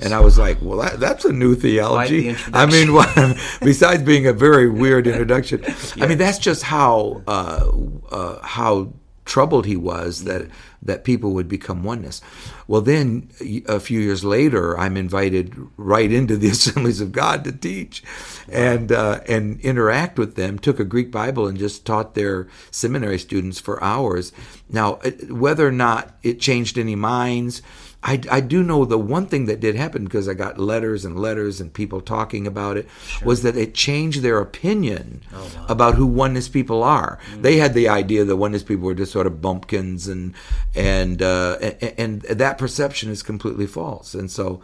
and 0.00 0.14
I 0.14 0.20
was 0.20 0.38
like, 0.38 0.58
well, 0.62 0.78
that, 0.78 1.00
that's 1.00 1.24
a 1.24 1.32
new 1.32 1.56
theology. 1.56 2.32
the 2.32 2.50
I 2.52 2.66
mean, 2.66 2.92
what, 2.92 3.12
besides 3.60 4.04
being 4.04 4.26
a 4.26 4.32
very 4.32 4.70
weird 4.70 5.08
introduction, 5.08 5.64
I 6.00 6.06
mean, 6.06 6.18
that's 6.18 6.38
just 6.38 6.62
how, 6.62 7.22
uh, 7.26 7.70
uh, 8.10 8.40
how, 8.46 8.92
troubled 9.26 9.66
he 9.66 9.76
was 9.76 10.24
that 10.24 10.48
that 10.82 11.04
people 11.04 11.32
would 11.32 11.48
become 11.48 11.82
oneness. 11.82 12.22
Well, 12.68 12.80
then 12.80 13.28
a 13.66 13.80
few 13.80 14.00
years 14.00 14.24
later, 14.24 14.78
I'm 14.78 14.96
invited 14.96 15.54
right 15.76 16.10
into 16.10 16.36
the 16.36 16.48
Assemblies 16.56 17.00
of 17.00 17.12
God 17.12 17.44
to 17.44 17.52
teach, 17.52 18.02
and 18.48 18.90
uh, 18.90 19.20
and 19.28 19.60
interact 19.60 20.18
with 20.18 20.36
them. 20.36 20.58
Took 20.58 20.80
a 20.80 20.84
Greek 20.84 21.10
Bible 21.10 21.46
and 21.46 21.58
just 21.58 21.84
taught 21.84 22.14
their 22.14 22.48
seminary 22.70 23.18
students 23.18 23.60
for 23.60 23.82
hours. 23.82 24.32
Now, 24.70 24.94
whether 25.28 25.66
or 25.66 25.72
not 25.72 26.16
it 26.22 26.40
changed 26.40 26.78
any 26.78 26.94
minds. 26.94 27.62
I, 28.06 28.20
I, 28.30 28.40
do 28.40 28.62
know 28.62 28.84
the 28.84 28.98
one 28.98 29.26
thing 29.26 29.46
that 29.46 29.58
did 29.58 29.74
happen 29.74 30.04
because 30.04 30.28
I 30.28 30.34
got 30.34 30.60
letters 30.60 31.04
and 31.04 31.18
letters 31.18 31.60
and 31.60 31.74
people 31.74 32.00
talking 32.00 32.46
about 32.46 32.76
it 32.76 32.88
sure. 33.04 33.26
was 33.26 33.42
that 33.42 33.56
it 33.56 33.74
changed 33.74 34.22
their 34.22 34.38
opinion 34.38 35.22
oh, 35.34 35.50
wow. 35.56 35.66
about 35.68 35.94
who 35.96 36.06
oneness 36.06 36.48
people 36.48 36.84
are. 36.84 37.18
Mm-hmm. 37.30 37.42
They 37.42 37.56
had 37.56 37.74
the 37.74 37.88
idea 37.88 38.24
that 38.24 38.36
oneness 38.36 38.62
people 38.62 38.86
were 38.86 38.94
just 38.94 39.10
sort 39.10 39.26
of 39.26 39.42
bumpkins 39.42 40.06
and 40.06 40.34
and 40.76 41.20
uh, 41.20 41.58
and, 41.60 41.98
and, 41.98 42.22
that 42.22 42.58
perception 42.58 43.10
is 43.10 43.24
completely 43.24 43.66
false. 43.66 44.14
And 44.14 44.30
so, 44.30 44.60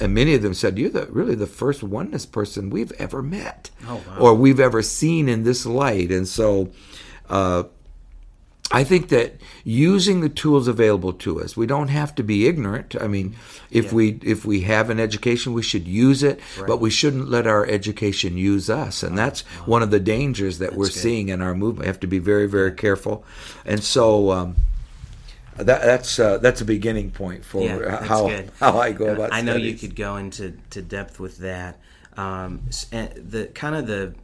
and 0.00 0.14
many 0.14 0.32
of 0.32 0.40
them 0.40 0.54
said, 0.54 0.78
"You're 0.78 0.88
the 0.88 1.06
really 1.06 1.34
the 1.34 1.46
first 1.46 1.82
oneness 1.82 2.24
person 2.24 2.70
we've 2.70 2.92
ever 2.92 3.22
met, 3.22 3.70
oh, 3.86 4.02
wow. 4.08 4.18
or 4.18 4.34
we've 4.34 4.60
ever 4.60 4.80
seen 4.80 5.28
in 5.28 5.42
this 5.42 5.66
light." 5.66 6.10
And 6.10 6.26
so. 6.26 6.72
Uh, 7.28 7.64
I 8.72 8.82
think 8.82 9.10
that 9.10 9.40
using 9.62 10.22
the 10.22 10.28
tools 10.28 10.66
available 10.66 11.12
to 11.12 11.40
us, 11.40 11.56
we 11.56 11.66
don't 11.66 11.88
have 11.88 12.14
to 12.16 12.24
be 12.24 12.48
ignorant. 12.48 12.96
I 13.00 13.06
mean, 13.06 13.36
if 13.70 13.86
yeah. 13.86 13.94
we 13.94 14.18
if 14.22 14.44
we 14.44 14.62
have 14.62 14.90
an 14.90 14.98
education, 14.98 15.52
we 15.52 15.62
should 15.62 15.86
use 15.86 16.22
it, 16.24 16.40
right. 16.58 16.66
but 16.66 16.80
we 16.80 16.90
shouldn't 16.90 17.28
let 17.28 17.46
our 17.46 17.64
education 17.66 18.36
use 18.36 18.68
us, 18.68 19.04
and 19.04 19.16
that's 19.16 19.44
oh. 19.60 19.62
one 19.70 19.82
of 19.82 19.90
the 19.90 20.00
dangers 20.00 20.58
that 20.58 20.74
we're 20.74 20.86
good. 20.86 20.94
seeing 20.94 21.28
in 21.28 21.42
our 21.42 21.54
movement. 21.54 21.80
We 21.80 21.86
have 21.86 22.00
to 22.00 22.08
be 22.08 22.18
very 22.18 22.46
very 22.46 22.72
careful, 22.72 23.24
and 23.64 23.82
so. 23.82 24.30
Um, 24.32 24.56
that, 25.58 25.80
that's 25.80 26.18
uh, 26.18 26.36
that's 26.36 26.60
a 26.60 26.66
beginning 26.66 27.12
point 27.12 27.42
for 27.42 27.62
yeah, 27.62 28.04
how 28.04 28.30
how 28.60 28.78
I 28.78 28.92
go 28.92 29.06
about. 29.06 29.32
I 29.32 29.40
know 29.40 29.52
studies. 29.52 29.82
you 29.82 29.88
could 29.88 29.96
go 29.96 30.18
into 30.18 30.58
to 30.68 30.82
depth 30.82 31.18
with 31.18 31.38
that. 31.38 31.80
Um, 32.14 32.68
and 32.92 33.10
the 33.14 33.46
kind 33.46 33.74
of 33.74 33.86
the 33.86 34.14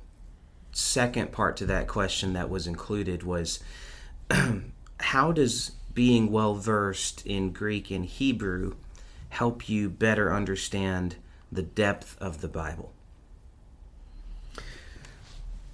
second 0.73 1.33
part 1.33 1.57
to 1.59 1.67
that 1.67 1.89
question 1.89 2.35
that 2.35 2.51
was 2.51 2.67
included 2.67 3.23
was 3.23 3.61
how 5.01 5.33
does 5.33 5.73
being 5.95 6.31
well 6.31 6.55
versed 6.55 7.27
in 7.27 7.53
Greek 7.53 7.91
and 7.91 8.05
Hebrew 8.05 8.75
help 9.31 9.69
you 9.69 9.89
better 9.89 10.33
understand 10.33 11.17
the 11.51 11.63
depth 11.63 12.17
of 12.21 12.41
the 12.41 12.49
Bible? 12.49 12.93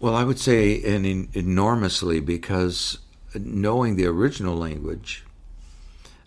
Well, 0.01 0.15
I 0.15 0.25
would 0.25 0.39
say 0.39 0.83
an 0.83 1.05
en- 1.05 1.29
enormously 1.35 2.21
because 2.21 2.99
knowing 3.35 3.97
the 3.97 4.07
original 4.07 4.57
language 4.57 5.25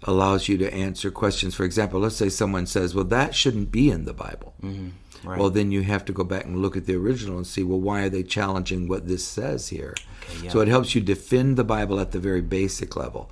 allows 0.03 0.47
you 0.47 0.57
to 0.57 0.73
answer 0.73 1.11
questions. 1.11 1.55
For 1.55 1.63
example, 1.63 1.99
let's 1.99 2.15
say 2.15 2.29
someone 2.29 2.65
says, 2.65 2.93
"Well, 2.93 3.05
that 3.05 3.33
shouldn't 3.35 3.71
be 3.71 3.89
in 3.89 4.05
the 4.05 4.13
Bible." 4.13 4.53
Mm-hmm. 4.61 4.89
Right. 5.23 5.39
Well, 5.39 5.49
then 5.49 5.71
you 5.71 5.83
have 5.83 6.05
to 6.05 6.13
go 6.13 6.23
back 6.23 6.45
and 6.45 6.61
look 6.61 6.75
at 6.75 6.85
the 6.85 6.95
original 6.95 7.37
and 7.37 7.45
see, 7.45 7.63
well, 7.63 7.79
why 7.79 8.01
are 8.01 8.09
they 8.09 8.23
challenging 8.23 8.87
what 8.87 9.07
this 9.07 9.25
says 9.25 9.69
here? 9.69 9.95
Okay, 10.23 10.45
yeah. 10.45 10.51
So 10.51 10.61
it 10.61 10.67
helps 10.67 10.95
you 10.95 11.01
defend 11.01 11.57
the 11.57 11.63
Bible 11.63 11.99
at 11.99 12.11
the 12.11 12.19
very 12.19 12.41
basic 12.41 12.95
level. 12.95 13.29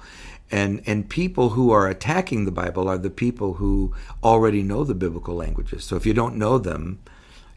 And 0.52 0.82
and 0.86 1.10
people 1.10 1.50
who 1.50 1.72
are 1.72 1.88
attacking 1.88 2.46
the 2.46 2.52
Bible 2.52 2.88
are 2.88 2.98
the 2.98 3.10
people 3.10 3.56
who 3.56 3.94
already 4.24 4.64
know 4.64 4.84
the 4.84 4.96
biblical 4.96 5.36
languages. 5.36 5.84
So 5.84 5.96
if 5.96 6.06
you 6.06 6.14
don't 6.14 6.38
know 6.38 6.58
them, 6.58 7.00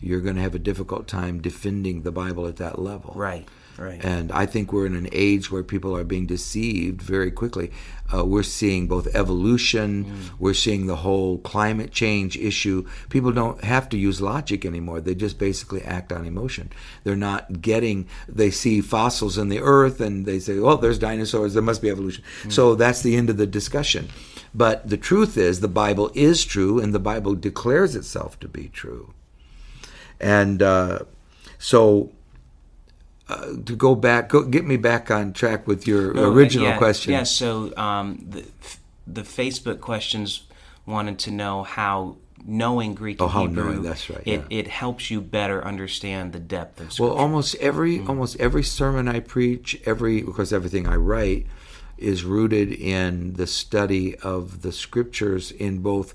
you're 0.01 0.21
going 0.21 0.37
to 0.37 0.43
have 0.43 0.55
a 0.55 0.59
difficult 0.59 1.09
time 1.09 1.41
defending 1.41 2.03
the 2.03 2.13
Bible 2.13 2.47
at 2.47 2.57
that 2.57 2.79
level. 2.79 3.15
Right. 3.17 3.49
Right. 3.83 4.05
And 4.05 4.31
I 4.31 4.47
think 4.47 4.73
we're 4.73 4.87
in 4.87 4.95
an 4.95 5.09
age 5.11 5.51
where 5.51 5.65
people 5.65 5.97
are 5.97 6.05
being 6.05 6.27
deceived 6.27 7.03
very 7.03 7.33
quickly. 7.33 7.73
Uh, 8.15 8.25
we're 8.25 8.45
seeing 8.45 8.87
both 8.87 9.13
evolution, 9.13 10.05
mm. 10.05 10.31
we're 10.39 10.55
seeing 10.55 10.87
the 10.87 10.97
whole 10.97 11.39
climate 11.39 11.91
change 11.91 12.37
issue. 12.37 12.87
People 13.09 13.33
don't 13.33 13.65
have 13.65 13.89
to 13.89 13.99
use 13.99 14.21
logic 14.21 14.65
anymore. 14.65 15.01
They 15.01 15.17
just 15.17 15.37
basically 15.37 15.83
act 15.83 16.13
on 16.13 16.25
emotion. 16.25 16.71
They're 17.03 17.17
not 17.17 17.61
getting, 17.61 18.07
they 18.29 18.53
see 18.53 18.81
fossils 18.83 19.37
in 19.37 19.49
the 19.49 19.61
earth 19.61 20.01
and 20.01 20.27
they 20.27 20.39
say, 20.39 20.61
well, 20.61 20.77
there's 20.77 20.99
dinosaurs, 20.99 21.55
there 21.55 21.63
must 21.63 21.83
be 21.83 21.91
evolution. 21.91 22.23
Mm. 22.45 22.53
So 22.53 22.77
that's 22.77 23.03
the 23.03 23.17
end 23.17 23.31
of 23.31 23.37
the 23.37 23.47
discussion. 23.49 24.11
But 24.55 24.89
the 24.89 24.99
truth 24.99 25.37
is, 25.37 25.59
the 25.59 25.67
Bible 25.67 26.13
is 26.15 26.45
true 26.45 26.79
and 26.79 26.95
the 26.95 27.01
Bible 27.01 27.35
declares 27.35 27.97
itself 27.97 28.39
to 28.41 28.49
be 28.49 28.69
true. 28.69 29.13
And 30.21 30.63
uh, 30.63 31.01
so 31.59 32.13
uh, 33.33 33.63
to 33.65 33.77
go 33.77 33.95
back, 33.95 34.29
go, 34.29 34.43
get 34.43 34.65
me 34.65 34.77
back 34.77 35.11
on 35.11 35.33
track 35.33 35.67
with 35.67 35.87
your 35.87 36.13
original 36.13 36.69
yeah, 36.69 36.79
question. 36.79 37.13
Yeah. 37.13 37.23
So 37.25 37.73
um, 37.77 38.25
the 38.29 38.45
the 39.07 39.23
Facebook 39.23 39.81
questions 39.81 40.45
wanted 40.87 41.19
to 41.21 41.31
know 41.31 41.63
how 41.63 42.17
knowing 42.45 42.95
Greek 42.95 43.21
oh, 43.21 43.25
and 43.25 43.33
how 43.33 43.41
Hebrew, 43.47 43.65
knowing, 43.65 43.83
that's 43.83 44.11
right. 44.11 44.23
It, 44.27 44.41
yeah. 44.41 44.59
it 44.59 44.69
helps 44.69 45.11
you 45.11 45.21
better 45.21 45.65
understand 45.65 46.33
the 46.33 46.41
depth 46.41 46.81
of 46.81 46.93
Scripture. 46.93 47.03
Well, 47.03 47.19
almost 47.19 47.55
every 47.57 47.99
mm-hmm. 47.99 48.11
almost 48.11 48.39
every 48.41 48.63
sermon 48.63 49.09
I 49.09 49.21
preach, 49.21 49.81
every 49.85 50.23
because 50.23 50.53
everything 50.53 50.87
I 50.87 50.97
write 50.97 51.47
is 51.99 52.25
rooted 52.25 52.73
in 52.73 53.35
the 53.35 53.47
study 53.47 54.17
of 54.17 54.63
the 54.63 54.73
Scriptures 54.73 55.53
in 55.53 55.79
both 55.79 56.15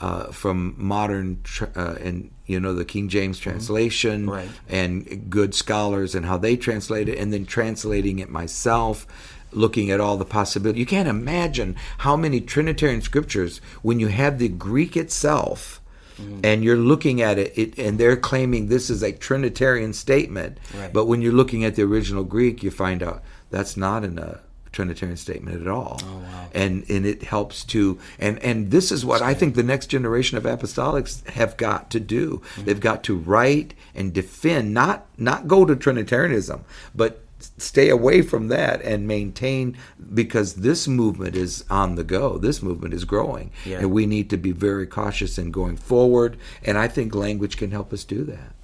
uh, 0.00 0.30
from 0.30 0.74
modern 0.76 1.42
uh, 1.76 1.96
and 2.00 2.30
you 2.46 2.60
know 2.60 2.74
the 2.74 2.84
King 2.84 3.08
James 3.08 3.38
mm-hmm. 3.38 3.50
translation 3.50 4.22
mm-hmm. 4.22 4.30
right. 4.30 4.50
and 4.68 5.30
good 5.30 5.54
scholars 5.54 6.14
and 6.14 6.26
how 6.26 6.38
they 6.38 6.56
translate 6.56 7.08
it, 7.08 7.18
and 7.18 7.32
then 7.32 7.46
translating 7.46 8.18
it 8.18 8.30
myself. 8.30 9.06
Looking 9.50 9.90
at 9.90 9.98
all 9.98 10.18
the 10.18 10.26
possibilities, 10.26 10.78
you 10.78 10.84
can't 10.84 11.08
imagine 11.08 11.74
how 11.98 12.16
many 12.16 12.38
Trinitarian 12.38 13.00
scriptures, 13.00 13.62
when 13.80 13.98
you 13.98 14.08
have 14.08 14.38
the 14.38 14.50
Greek 14.50 14.94
itself, 14.94 15.80
mm-hmm. 16.18 16.40
and 16.44 16.62
you're 16.62 16.76
looking 16.76 17.22
at 17.22 17.38
it, 17.38 17.56
it, 17.56 17.78
and 17.78 17.98
they're 17.98 18.14
claiming 18.14 18.66
this 18.66 18.90
is 18.90 19.02
a 19.02 19.10
Trinitarian 19.10 19.94
statement, 19.94 20.58
right. 20.76 20.92
but 20.92 21.06
when 21.06 21.22
you're 21.22 21.32
looking 21.32 21.64
at 21.64 21.76
the 21.76 21.82
original 21.82 22.24
Greek, 22.24 22.62
you 22.62 22.70
find 22.70 23.02
out 23.02 23.22
that's 23.50 23.74
not 23.74 24.04
in 24.04 24.18
a 24.18 24.40
Trinitarian 24.72 25.16
statement 25.16 25.60
at 25.60 25.68
all. 25.68 26.00
Oh, 26.04 26.16
wow. 26.18 26.48
And 26.54 26.84
and 26.88 27.06
it 27.06 27.22
helps 27.22 27.64
to 27.64 27.98
and 28.18 28.38
and 28.40 28.70
this 28.70 28.90
is 28.92 29.04
what 29.04 29.22
I 29.22 29.34
think 29.34 29.54
the 29.54 29.62
next 29.62 29.86
generation 29.88 30.38
of 30.38 30.44
apostolics 30.44 31.26
have 31.30 31.56
got 31.56 31.90
to 31.90 32.00
do. 32.00 32.42
Mm-hmm. 32.54 32.64
They've 32.64 32.80
got 32.80 33.02
to 33.04 33.16
write 33.16 33.74
and 33.94 34.12
defend, 34.12 34.74
not 34.74 35.06
not 35.16 35.48
go 35.48 35.64
to 35.64 35.74
Trinitarianism, 35.76 36.64
but 36.94 37.20
stay 37.56 37.88
away 37.88 38.20
from 38.20 38.48
that 38.48 38.82
and 38.82 39.06
maintain 39.06 39.76
because 40.12 40.54
this 40.54 40.88
movement 40.88 41.36
is 41.36 41.64
on 41.70 41.94
the 41.94 42.02
go 42.02 42.36
this 42.36 42.60
movement 42.62 42.92
is 42.92 43.04
growing 43.04 43.52
Yeah. 43.64 43.78
and 43.78 43.92
we 43.92 44.06
need 44.06 44.28
to 44.30 44.36
be 44.36 44.50
very 44.50 44.88
cautious 44.88 45.38
in 45.38 45.52
going 45.52 45.76
forward 45.76 46.36
and 46.64 46.76
i 46.76 46.88
think 46.88 47.14
language 47.14 47.56
can 47.56 47.70
help 47.70 47.92
us 47.92 48.02
do 48.02 48.24
that 48.24 48.54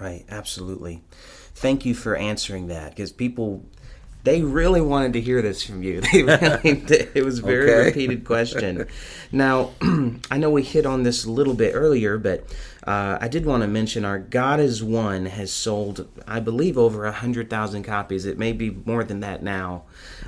Right, 0.00 0.24
absolutely. 0.30 1.00
Thank 1.54 1.84
you 1.84 1.92
for 1.94 2.14
answering 2.14 2.68
that 2.68 2.90
because 2.90 3.10
people 3.12 3.64
they 4.28 4.42
really 4.42 4.82
wanted 4.82 5.14
to 5.14 5.22
hear 5.22 5.40
this 5.40 5.62
from 5.62 5.82
you. 5.82 6.02
They 6.12 6.22
really 6.22 6.74
did. 6.86 7.12
It 7.14 7.24
was 7.24 7.38
a 7.38 7.42
very 7.42 7.70
Okay. 7.72 7.86
repeated 7.86 8.24
question. 8.26 8.86
Now, 9.32 9.70
I 10.30 10.36
know 10.36 10.50
we 10.50 10.62
hit 10.62 10.84
on 10.84 11.02
this 11.02 11.24
a 11.24 11.30
little 11.30 11.54
bit 11.54 11.72
earlier, 11.74 12.18
but 12.18 12.44
uh, 12.86 13.16
I 13.18 13.28
did 13.28 13.46
want 13.46 13.62
to 13.62 13.66
mention 13.66 14.04
our 14.04 14.18
God 14.18 14.60
is 14.60 14.84
One 14.84 15.24
has 15.24 15.50
sold, 15.50 16.06
I 16.26 16.40
believe, 16.40 16.76
over 16.76 17.06
a 17.06 17.12
hundred 17.12 17.48
thousand 17.48 17.84
copies. 17.84 18.26
It 18.26 18.38
may 18.38 18.52
be 18.52 18.68
more 18.84 19.02
than 19.02 19.20
that 19.20 19.42
now, 19.42 19.84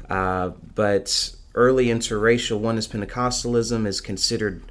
uh, 0.09 0.53
but 0.75 1.35
early 1.55 1.87
interracial 1.89 2.59
oneness 2.59 2.89
Pentecostalism 2.89 3.87
is 3.87 4.01
considered 4.01 4.63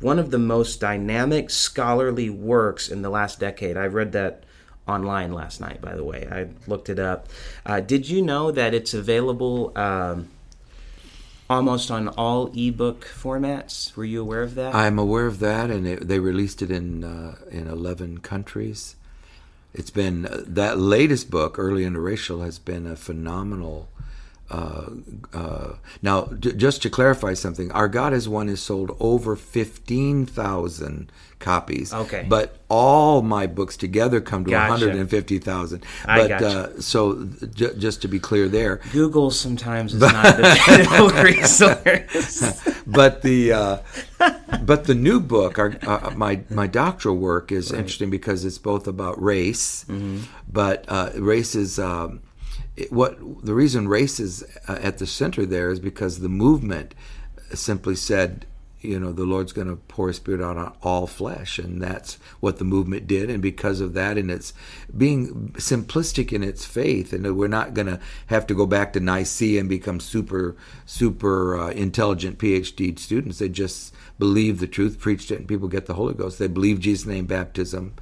one 0.00 0.18
of 0.18 0.30
the 0.30 0.38
most 0.38 0.80
dynamic 0.80 1.50
scholarly 1.50 2.30
works 2.30 2.88
in 2.88 3.02
the 3.02 3.10
last 3.10 3.38
decade. 3.38 3.76
I 3.76 3.86
read 3.86 4.12
that 4.12 4.44
online 4.88 5.32
last 5.32 5.60
night, 5.60 5.80
by 5.80 5.94
the 5.94 6.04
way. 6.04 6.26
I 6.30 6.48
looked 6.66 6.88
it 6.88 6.98
up. 6.98 7.28
Uh, 7.66 7.80
did 7.80 8.08
you 8.08 8.22
know 8.22 8.50
that 8.50 8.74
it's 8.74 8.94
available 8.94 9.72
um, 9.76 10.28
almost 11.50 11.90
on 11.90 12.08
all 12.08 12.50
ebook 12.54 13.04
formats? 13.04 13.94
Were 13.96 14.04
you 14.04 14.20
aware 14.20 14.42
of 14.42 14.54
that? 14.54 14.74
i'm 14.74 14.98
aware 14.98 15.26
of 15.26 15.38
that 15.38 15.70
and 15.70 15.86
it, 15.86 16.08
they 16.08 16.18
released 16.18 16.62
it 16.62 16.70
in 16.70 17.04
uh, 17.04 17.36
in 17.50 17.66
11 17.66 18.18
countries 18.18 18.96
it's 19.74 19.90
been 19.90 20.26
uh, 20.26 20.42
that 20.46 20.78
latest 20.78 21.30
book 21.30 21.58
early 21.58 21.84
interracial 21.84 22.44
has 22.44 22.58
been 22.58 22.86
a 22.86 22.96
phenomenal 22.96 23.88
uh, 24.50 24.86
uh, 25.34 25.72
now, 26.02 26.26
j- 26.40 26.52
just 26.54 26.80
to 26.82 26.90
clarify 26.90 27.34
something, 27.34 27.70
Our 27.72 27.88
God 27.88 28.12
is 28.14 28.28
One 28.28 28.48
is 28.48 28.60
sold 28.62 28.96
over 29.00 29.36
15,000 29.36 31.10
copies. 31.38 31.92
Okay. 31.94 32.26
But 32.28 32.56
all 32.68 33.22
my 33.22 33.46
books 33.46 33.76
together 33.76 34.20
come 34.20 34.44
to 34.44 34.50
Gotcha. 34.50 34.70
150,000. 34.86 35.84
I 36.06 36.18
But 36.18 36.28
gotcha. 36.28 36.46
uh, 36.76 36.80
so, 36.80 37.24
j- 37.54 37.74
just 37.78 38.02
to 38.02 38.08
be 38.08 38.18
clear 38.18 38.48
there, 38.48 38.80
Google 38.92 39.30
sometimes 39.30 39.94
is 39.94 40.00
not 40.12 40.36
the 40.36 41.20
resource. 41.24 42.68
but 42.86 43.22
the 43.22 43.52
uh, 43.52 43.78
but 44.64 44.84
the 44.84 44.94
new 44.94 45.20
book, 45.20 45.58
our, 45.58 45.76
uh, 45.86 46.10
my 46.16 46.40
my 46.50 46.66
doctoral 46.66 47.16
work, 47.16 47.52
is 47.52 47.70
interesting 47.72 48.10
because 48.10 48.44
it's 48.44 48.58
both 48.58 48.86
about 48.88 49.22
race, 49.22 49.84
but 50.50 50.84
uh, 50.88 51.10
race 51.16 51.54
is 51.54 51.78
um, 51.78 52.20
it, 52.78 52.92
what 52.92 53.18
the 53.44 53.54
reason 53.54 53.88
race 53.88 54.20
is 54.20 54.44
uh, 54.68 54.78
at 54.80 54.98
the 54.98 55.06
center 55.06 55.44
there 55.44 55.70
is 55.70 55.80
because 55.80 56.20
the 56.20 56.28
movement 56.28 56.94
simply 57.52 57.96
said. 57.96 58.46
You 58.80 59.00
know, 59.00 59.10
the 59.10 59.24
Lord's 59.24 59.52
going 59.52 59.66
to 59.66 59.74
pour 59.74 60.06
His 60.06 60.18
Spirit 60.18 60.40
out 60.40 60.56
on 60.56 60.72
all 60.84 61.08
flesh, 61.08 61.58
and 61.58 61.82
that's 61.82 62.14
what 62.38 62.58
the 62.58 62.64
movement 62.64 63.08
did. 63.08 63.28
And 63.28 63.42
because 63.42 63.80
of 63.80 63.92
that, 63.94 64.16
and 64.16 64.30
it's 64.30 64.52
being 64.96 65.50
simplistic 65.54 66.32
in 66.32 66.44
its 66.44 66.64
faith, 66.64 67.12
and 67.12 67.36
we're 67.36 67.48
not 67.48 67.74
going 67.74 67.88
to 67.88 67.98
have 68.28 68.46
to 68.46 68.54
go 68.54 68.66
back 68.66 68.92
to 68.92 69.00
Nicaea 69.00 69.58
and 69.58 69.68
become 69.68 69.98
super, 69.98 70.54
super 70.86 71.58
uh, 71.58 71.70
intelligent 71.70 72.38
PhD 72.38 72.96
students. 72.96 73.40
They 73.40 73.48
just 73.48 73.92
believe 74.16 74.60
the 74.60 74.68
truth, 74.68 75.00
preached 75.00 75.32
it, 75.32 75.40
and 75.40 75.48
people 75.48 75.66
get 75.66 75.86
the 75.86 75.94
Holy 75.94 76.14
Ghost. 76.14 76.38
They 76.38 76.46
believe 76.46 76.78
Jesus' 76.78 77.04
name 77.04 77.26
baptism, 77.26 77.94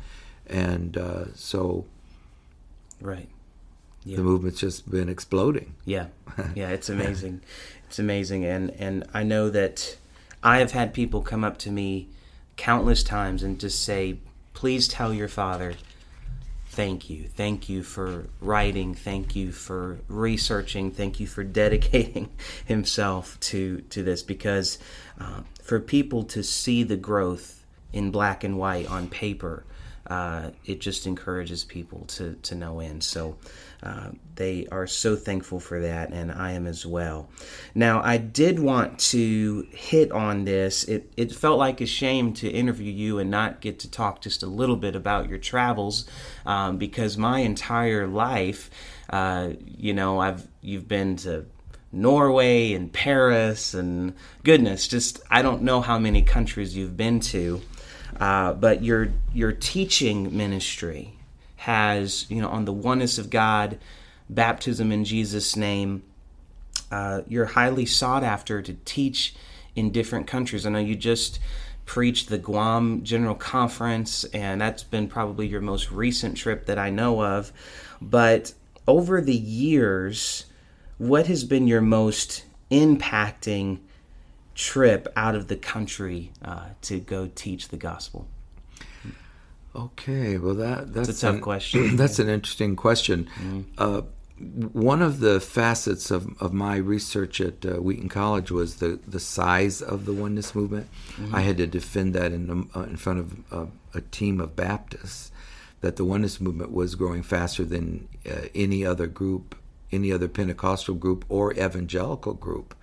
and 0.46 0.98
uh, 0.98 1.32
so 1.34 1.86
right. 3.00 3.30
Yeah. 4.06 4.18
the 4.18 4.22
movement's 4.22 4.60
just 4.60 4.88
been 4.88 5.08
exploding. 5.08 5.74
Yeah, 5.84 6.06
yeah, 6.54 6.68
it's 6.68 6.88
amazing. 6.88 7.40
It's 7.88 7.98
amazing, 7.98 8.44
and 8.44 8.70
and 8.78 9.04
I 9.12 9.24
know 9.24 9.50
that 9.50 9.96
I 10.44 10.58
have 10.58 10.70
had 10.70 10.94
people 10.94 11.22
come 11.22 11.42
up 11.42 11.58
to 11.58 11.72
me 11.72 12.08
countless 12.56 13.02
times 13.02 13.42
and 13.42 13.58
just 13.58 13.82
say, 13.82 14.18
"Please 14.54 14.86
tell 14.86 15.12
your 15.12 15.28
father." 15.28 15.74
Thank 16.68 17.08
you. 17.10 17.24
Thank 17.24 17.68
you 17.68 17.82
for 17.82 18.26
writing. 18.38 18.94
Thank 18.94 19.34
you 19.34 19.50
for 19.50 19.98
researching. 20.08 20.90
Thank 20.90 21.18
you 21.18 21.26
for 21.26 21.42
dedicating 21.62 22.28
himself 22.64 23.40
to 23.40 23.80
to 23.90 24.04
this 24.04 24.22
because 24.22 24.78
uh, 25.18 25.40
for 25.62 25.80
people 25.80 26.22
to 26.24 26.44
see 26.44 26.84
the 26.84 26.96
growth 26.96 27.64
in 27.92 28.12
black 28.12 28.44
and 28.44 28.56
white 28.56 28.88
on 28.88 29.08
paper, 29.08 29.64
uh, 30.06 30.50
it 30.64 30.80
just 30.80 31.06
encourages 31.08 31.64
people 31.64 32.04
to 32.06 32.36
to 32.42 32.54
know 32.54 32.78
in. 32.78 33.00
So 33.00 33.36
uh, 33.82 34.10
they 34.34 34.66
are 34.72 34.86
so 34.86 35.16
thankful 35.16 35.60
for 35.60 35.80
that, 35.80 36.10
and 36.10 36.32
I 36.32 36.52
am 36.52 36.66
as 36.66 36.86
well. 36.86 37.28
Now, 37.74 38.02
I 38.02 38.16
did 38.16 38.58
want 38.58 38.98
to 39.10 39.66
hit 39.70 40.10
on 40.12 40.44
this. 40.44 40.84
It 40.84 41.12
it 41.16 41.32
felt 41.32 41.58
like 41.58 41.80
a 41.80 41.86
shame 41.86 42.32
to 42.34 42.48
interview 42.48 42.90
you 42.90 43.18
and 43.18 43.30
not 43.30 43.60
get 43.60 43.78
to 43.80 43.90
talk 43.90 44.20
just 44.20 44.42
a 44.42 44.46
little 44.46 44.76
bit 44.76 44.96
about 44.96 45.28
your 45.28 45.38
travels, 45.38 46.06
um, 46.46 46.78
because 46.78 47.16
my 47.18 47.40
entire 47.40 48.06
life, 48.06 48.70
uh, 49.10 49.50
you 49.64 49.92
know, 49.92 50.20
I've 50.20 50.46
you've 50.62 50.88
been 50.88 51.16
to 51.16 51.46
Norway 51.92 52.72
and 52.72 52.92
Paris 52.92 53.74
and 53.74 54.14
goodness, 54.42 54.88
just 54.88 55.20
I 55.30 55.42
don't 55.42 55.62
know 55.62 55.80
how 55.80 55.98
many 55.98 56.22
countries 56.22 56.76
you've 56.76 56.96
been 56.96 57.20
to, 57.20 57.60
uh, 58.18 58.54
but 58.54 58.82
your 58.82 59.08
your 59.32 59.52
teaching 59.52 60.36
ministry 60.36 61.15
has 61.66 62.30
you 62.30 62.40
know 62.40 62.48
on 62.48 62.64
the 62.64 62.72
oneness 62.72 63.18
of 63.18 63.28
God, 63.28 63.78
baptism 64.30 64.92
in 64.92 65.04
Jesus' 65.04 65.56
name. 65.56 66.04
Uh, 66.92 67.22
you're 67.26 67.46
highly 67.46 67.84
sought 67.84 68.22
after 68.22 68.62
to 68.62 68.74
teach 68.84 69.34
in 69.74 69.90
different 69.90 70.28
countries. 70.28 70.64
I 70.64 70.70
know 70.70 70.78
you 70.78 70.94
just 70.94 71.40
preached 71.84 72.28
the 72.28 72.38
Guam 72.38 73.02
General 73.02 73.34
Conference, 73.34 74.22
and 74.26 74.60
that's 74.60 74.84
been 74.84 75.08
probably 75.08 75.48
your 75.48 75.60
most 75.60 75.90
recent 75.90 76.36
trip 76.36 76.66
that 76.66 76.78
I 76.78 76.90
know 76.90 77.24
of. 77.24 77.52
But 78.00 78.54
over 78.86 79.20
the 79.20 79.34
years, 79.34 80.46
what 80.98 81.26
has 81.26 81.42
been 81.42 81.66
your 81.66 81.80
most 81.80 82.44
impacting 82.70 83.80
trip 84.54 85.08
out 85.16 85.34
of 85.34 85.48
the 85.48 85.56
country 85.56 86.30
uh, 86.42 86.68
to 86.82 87.00
go 87.00 87.28
teach 87.34 87.68
the 87.68 87.76
gospel? 87.76 88.28
Okay, 89.76 90.38
well 90.38 90.54
that 90.54 90.94
that's 90.94 91.08
a 91.08 91.20
tough 91.20 91.34
an- 91.36 91.40
question. 91.42 91.96
That's 92.00 92.18
an 92.18 92.28
interesting 92.28 92.76
question. 92.76 93.28
Uh, 93.76 94.02
one 94.38 95.00
of 95.00 95.20
the 95.20 95.40
facets 95.40 96.10
of, 96.10 96.28
of 96.42 96.52
my 96.52 96.76
research 96.76 97.40
at 97.40 97.64
uh, 97.64 97.74
Wheaton 97.76 98.10
College 98.10 98.50
was 98.50 98.76
the, 98.76 99.00
the 99.06 99.20
size 99.20 99.80
of 99.80 100.04
the 100.04 100.12
oneness 100.12 100.54
movement. 100.54 100.88
I 101.32 101.40
had 101.40 101.56
to 101.56 101.66
defend 101.66 102.14
that 102.14 102.32
in, 102.32 102.68
uh, 102.76 102.80
in 102.82 102.96
front 102.96 103.18
of 103.20 103.52
uh, 103.52 103.66
a 103.94 104.02
team 104.02 104.40
of 104.40 104.54
Baptists 104.54 105.32
that 105.80 105.96
the 105.96 106.04
oneness 106.04 106.40
movement 106.40 106.72
was 106.72 106.94
growing 106.94 107.22
faster 107.22 107.64
than 107.64 108.08
uh, 108.30 108.48
any 108.54 108.84
other 108.84 109.06
group, 109.06 109.54
any 109.90 110.12
other 110.12 110.28
Pentecostal 110.28 110.94
group 110.96 111.24
or 111.30 111.52
evangelical 111.54 112.34
group. 112.34 112.74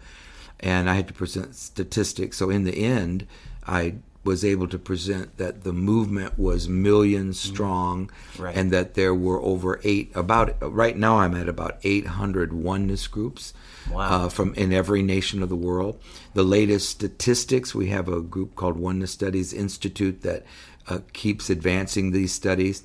And 0.60 0.90
I 0.90 0.96
had 0.96 1.08
to 1.08 1.14
present 1.14 1.56
statistics. 1.56 2.38
So 2.38 2.50
in 2.50 2.64
the 2.64 2.84
end, 2.84 3.28
I 3.68 3.96
was 4.24 4.46
able 4.46 4.68
to 4.70 4.78
present 4.80 5.38
that 5.38 5.64
the 5.64 5.74
movement 5.74 6.40
was 6.40 6.70
millions 6.70 7.40
strong 7.40 8.10
Right. 8.40 8.56
and 8.56 8.72
that 8.72 8.94
there 8.94 9.14
were 9.14 9.42
over 9.42 9.80
eight 9.84 10.12
about 10.16 10.56
right 10.62 10.98
now 10.98 11.20
i'm 11.20 11.36
at 11.36 11.50
about 11.50 11.78
800 11.84 12.54
oneness 12.54 13.08
groups 13.08 13.54
Wow. 13.92 14.26
uh, 14.26 14.30
from 14.30 14.54
in 14.56 14.72
every 14.72 15.02
nation 15.02 15.44
of 15.44 15.50
the 15.50 15.58
world 15.58 16.00
the 16.34 16.44
latest 16.44 16.88
statistics 16.90 17.76
we 17.76 17.88
have 17.90 18.08
a 18.08 18.22
group 18.22 18.56
called 18.56 18.78
oneness 18.78 19.12
studies 19.12 19.52
institute 19.54 20.22
that 20.22 20.46
uh, 20.88 21.00
keeps 21.12 21.50
advancing 21.50 22.12
these 22.12 22.32
studies 22.34 22.84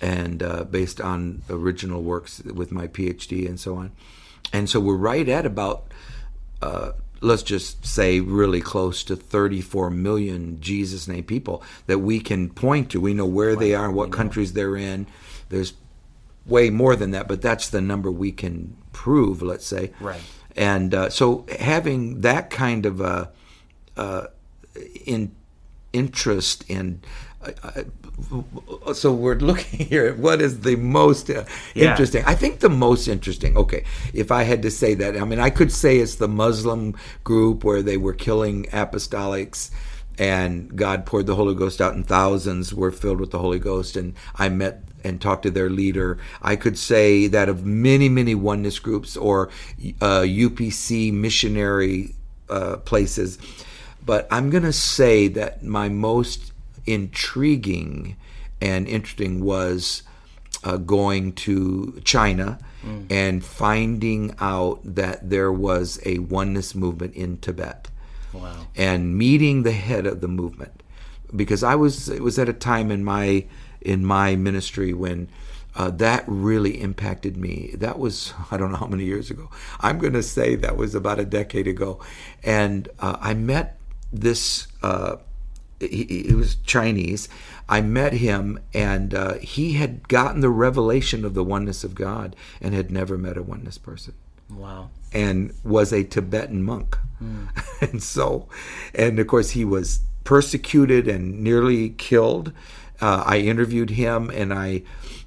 and 0.00 0.42
uh, 0.42 0.62
based 0.64 1.00
on 1.00 1.42
original 1.50 2.02
works 2.02 2.40
with 2.44 2.70
my 2.70 2.86
phd 2.86 3.46
and 3.48 3.58
so 3.58 3.74
on 3.76 3.90
and 4.52 4.70
so 4.70 4.78
we're 4.80 4.94
right 4.96 5.28
at 5.28 5.44
about 5.44 5.92
uh, 6.62 6.92
let's 7.20 7.42
just 7.42 7.84
say 7.84 8.20
really 8.20 8.60
close 8.60 9.04
to 9.04 9.16
34 9.16 9.90
million 9.90 10.60
Jesus 10.60 11.06
name 11.06 11.24
people 11.24 11.62
that 11.86 11.98
we 11.98 12.20
can 12.20 12.50
point 12.50 12.90
to. 12.90 13.00
We 13.00 13.14
know 13.14 13.26
where 13.26 13.56
they 13.56 13.74
are 13.74 13.86
and 13.86 13.94
what 13.94 14.10
countries 14.10 14.54
they're 14.54 14.76
in. 14.76 15.06
There's 15.50 15.74
way 16.46 16.70
more 16.70 16.96
than 16.96 17.10
that, 17.10 17.28
but 17.28 17.42
that's 17.42 17.68
the 17.68 17.80
number 17.80 18.10
we 18.10 18.32
can 18.32 18.76
prove, 18.92 19.42
let's 19.42 19.66
say. 19.66 19.92
Right. 20.00 20.20
And 20.56 20.94
uh, 20.94 21.10
so 21.10 21.46
having 21.58 22.22
that 22.22 22.50
kind 22.50 22.86
of 22.86 23.00
a 23.00 23.30
uh, 23.96 24.26
in 25.04 25.34
interest 25.92 26.64
in 26.68 27.02
uh, 27.42 27.52
uh, 27.62 27.82
so 28.94 29.12
we're 29.12 29.34
looking 29.36 29.86
here 29.86 30.06
at 30.06 30.18
what 30.18 30.40
is 30.40 30.60
the 30.60 30.76
most 30.76 31.30
uh, 31.30 31.44
Yeah. 31.74 31.90
interesting 31.90 32.24
i 32.26 32.34
think 32.34 32.60
the 32.60 32.68
most 32.68 33.08
interesting 33.08 33.56
okay 33.56 33.84
if 34.12 34.30
i 34.30 34.42
had 34.42 34.62
to 34.62 34.70
say 34.70 34.94
that 34.94 35.16
i 35.16 35.24
mean 35.24 35.38
i 35.40 35.50
could 35.50 35.72
say 35.72 35.98
it's 35.98 36.16
the 36.16 36.28
muslim 36.28 36.94
group 37.24 37.64
where 37.64 37.82
they 37.82 37.96
were 37.96 38.14
killing 38.14 38.64
apostolics 38.66 39.70
and 40.18 40.76
god 40.76 41.06
poured 41.06 41.26
the 41.26 41.34
holy 41.34 41.54
ghost 41.54 41.80
out 41.80 41.94
and 41.94 42.06
thousands 42.06 42.74
were 42.74 42.90
filled 42.90 43.20
with 43.20 43.30
the 43.30 43.38
holy 43.38 43.58
ghost 43.58 43.96
and 43.96 44.14
i 44.36 44.48
met 44.48 44.82
and 45.04 45.20
talk 45.20 45.40
to 45.40 45.50
their 45.50 45.70
leader. 45.70 46.18
I 46.42 46.56
could 46.56 46.76
say 46.76 47.26
that 47.28 47.48
of 47.48 47.64
many, 47.64 48.08
many 48.08 48.34
oneness 48.34 48.78
groups 48.78 49.16
or 49.16 49.48
uh, 50.00 50.20
UPC 50.20 51.12
missionary 51.12 52.14
uh, 52.48 52.76
places. 52.78 53.38
But 54.04 54.26
I'm 54.30 54.50
going 54.50 54.64
to 54.64 54.72
say 54.72 55.28
that 55.28 55.62
my 55.62 55.88
most 55.88 56.49
intriguing 56.86 58.16
and 58.60 58.86
interesting 58.88 59.42
was 59.42 60.02
uh, 60.64 60.76
going 60.76 61.32
to 61.32 62.00
China 62.04 62.58
mm. 62.84 63.06
and 63.10 63.44
finding 63.44 64.34
out 64.38 64.80
that 64.84 65.30
there 65.30 65.52
was 65.52 66.00
a 66.04 66.18
oneness 66.18 66.74
movement 66.74 67.14
in 67.14 67.38
Tibet. 67.38 67.88
Wow. 68.32 68.66
And 68.76 69.16
meeting 69.16 69.62
the 69.62 69.72
head 69.72 70.06
of 70.06 70.20
the 70.20 70.28
movement 70.28 70.82
because 71.34 71.62
I 71.62 71.74
was 71.74 72.08
it 72.08 72.22
was 72.22 72.38
at 72.38 72.48
a 72.48 72.52
time 72.52 72.90
in 72.90 73.04
my 73.04 73.46
in 73.80 74.04
my 74.04 74.36
ministry 74.36 74.92
when 74.92 75.28
uh, 75.76 75.90
that 75.90 76.24
really 76.26 76.80
impacted 76.80 77.36
me. 77.36 77.74
That 77.74 77.98
was 77.98 78.34
I 78.50 78.56
don't 78.56 78.70
know 78.70 78.78
how 78.78 78.86
many 78.86 79.04
years 79.04 79.30
ago. 79.30 79.50
I'm 79.80 79.98
going 79.98 80.12
to 80.14 80.22
say 80.22 80.54
that 80.56 80.76
was 80.76 80.94
about 80.94 81.18
a 81.18 81.24
decade 81.24 81.66
ago, 81.66 82.00
and 82.42 82.88
uh, 82.98 83.16
I 83.20 83.34
met 83.34 83.78
this. 84.12 84.68
Uh, 84.82 85.16
he, 85.80 86.24
he, 86.28 86.34
was 86.34 86.56
Chinese. 86.56 87.28
I 87.68 87.80
met 87.80 88.14
him, 88.14 88.58
and 88.74 89.14
uh, 89.14 89.34
he 89.34 89.74
had 89.74 90.08
gotten 90.08 90.40
the 90.40 90.50
revelation 90.50 91.24
of 91.24 91.34
the 91.34 91.44
oneness 91.44 91.84
of 91.84 91.94
God, 91.94 92.36
and 92.60 92.74
had 92.74 92.90
never 92.90 93.16
met 93.16 93.36
a 93.36 93.42
oneness 93.42 93.78
person. 93.78 94.14
Wow! 94.48 94.90
And 95.12 95.54
was 95.64 95.92
a 95.92 96.04
Tibetan 96.04 96.62
monk, 96.62 96.98
mm. 97.22 97.48
and 97.80 98.02
so, 98.02 98.48
and 98.94 99.18
of 99.18 99.26
course, 99.26 99.50
he 99.50 99.64
was 99.64 100.00
persecuted 100.24 101.08
and 101.08 101.42
nearly 101.42 101.90
killed. 101.90 102.52
Uh, 103.00 103.24
I 103.26 103.38
interviewed 103.38 103.90
him, 103.90 104.30
and 104.30 104.52
I. 104.52 104.82